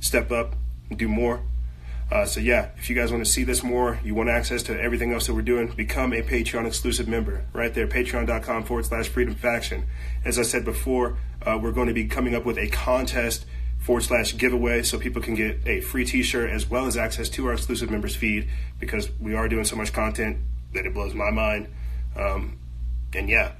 [0.00, 0.56] step up
[0.88, 1.42] and do more.
[2.10, 4.80] Uh, so yeah, if you guys want to see this more, you want access to
[4.80, 9.08] everything else that we're doing, become a Patreon exclusive member right there, patreon.com forward slash
[9.08, 9.84] freedom faction.
[10.24, 13.44] As I said before, uh, we're going to be coming up with a contest
[13.78, 17.46] forward slash giveaway so people can get a free t-shirt as well as access to
[17.46, 18.48] our exclusive members feed
[18.80, 20.38] because we are doing so much content
[20.74, 21.68] that it blows my mind
[22.16, 22.58] um,
[23.14, 23.52] and yeah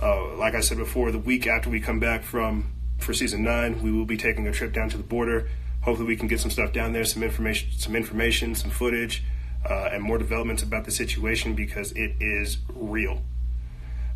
[0.00, 3.82] uh, like i said before the week after we come back from for season nine
[3.82, 5.48] we will be taking a trip down to the border
[5.86, 9.24] hopefully we can get some stuff down there some information some information some footage
[9.64, 13.22] uh, and more developments about the situation because it is real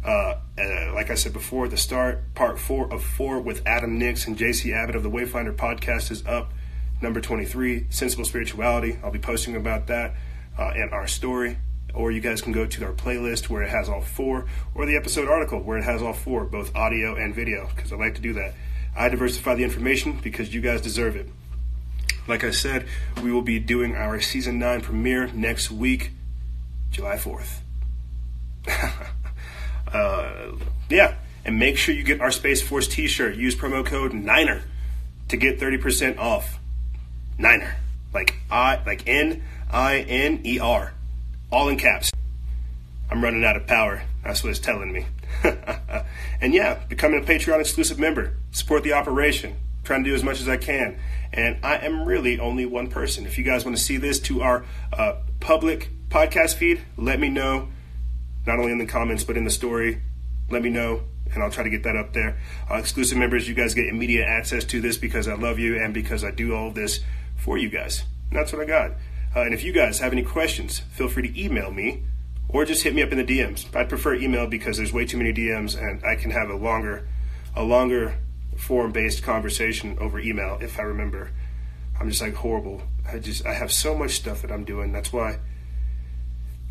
[0.05, 4.27] uh, uh, like I said before, the start, part four of four with Adam Nix
[4.27, 6.53] and JC Abbott of the Wayfinder podcast is up.
[7.03, 8.99] Number 23, Sensible Spirituality.
[9.03, 10.15] I'll be posting about that
[10.59, 11.59] uh, in our story.
[11.93, 14.97] Or you guys can go to our playlist where it has all four, or the
[14.97, 18.21] episode article where it has all four, both audio and video, because I like to
[18.21, 18.55] do that.
[18.97, 21.29] I diversify the information because you guys deserve it.
[22.31, 22.87] Like I said,
[23.25, 26.13] we will be doing our season 9 premiere next week,
[26.93, 27.59] July 4th.
[29.93, 30.53] Uh,
[30.89, 33.35] yeah, and make sure you get our Space Force T-shirt.
[33.35, 34.63] Use promo code Niner
[35.27, 36.61] to get thirty percent off.
[37.39, 37.75] Niner,
[38.15, 40.93] like I, like N I N E R,
[41.51, 42.13] all in caps.
[43.11, 44.05] I'm running out of power.
[44.23, 45.07] That's what it's telling me.
[46.41, 50.41] and yeah, becoming a Patreon exclusive member, support the operation, trying to do as much
[50.41, 51.01] as I can.
[51.33, 53.27] And I am really only one person.
[53.27, 57.29] If you guys want to see this to our uh, public podcast feed, let me
[57.29, 57.69] know
[58.47, 60.01] not only in the comments but in the story.
[60.51, 61.03] Let me know,
[61.33, 62.41] and I'll try to get that up there.
[62.69, 65.95] Uh, exclusive members, you guys get immediate access to this because I love you and
[65.95, 67.01] because I do all of this
[67.37, 68.05] for you guys.
[68.31, 68.93] And that's what I got.
[69.35, 72.03] Uh, and if you guys have any questions, feel free to email me
[72.49, 73.65] or just hit me up in the DMs.
[73.77, 77.07] I'd prefer email because there's way too many DMs, and I can have a longer,
[77.55, 78.17] a longer
[78.61, 81.31] form-based conversation over email if I remember.
[81.99, 82.83] I'm just like horrible.
[83.11, 84.93] I just I have so much stuff that I'm doing.
[84.93, 85.39] That's why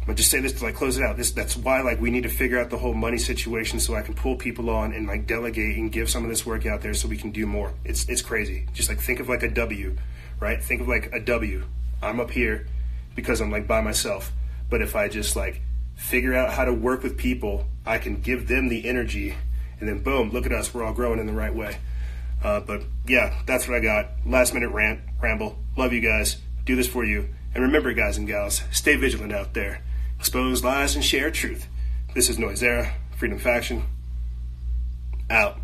[0.10, 1.18] but just say this to like close it out.
[1.18, 4.02] This that's why like we need to figure out the whole money situation so I
[4.02, 6.96] can pull people on and like delegate and give some of this work out there
[6.96, 7.74] so we can do more.
[7.86, 8.66] It's it's crazy.
[8.74, 9.96] Just like think of like a W,
[10.40, 10.64] right?
[10.64, 11.64] Think of like a W.
[12.02, 12.66] I'm up here
[13.16, 14.32] because I'm like by myself.
[14.68, 15.62] But if I just like
[15.96, 19.36] figure out how to work with people, I can give them the energy
[19.80, 21.78] and then boom, look at us, we're all growing in the right way.
[22.44, 24.12] Uh, but yeah, that's what I got.
[24.26, 25.58] Last minute rant, ramble.
[25.76, 26.38] Love you guys.
[26.66, 27.30] Do this for you.
[27.54, 29.84] And remember, guys and gals, stay vigilant out there.
[30.20, 31.68] Expose lies and share truth.
[32.14, 33.84] This is Noisera, Freedom Faction.
[35.30, 35.60] Out.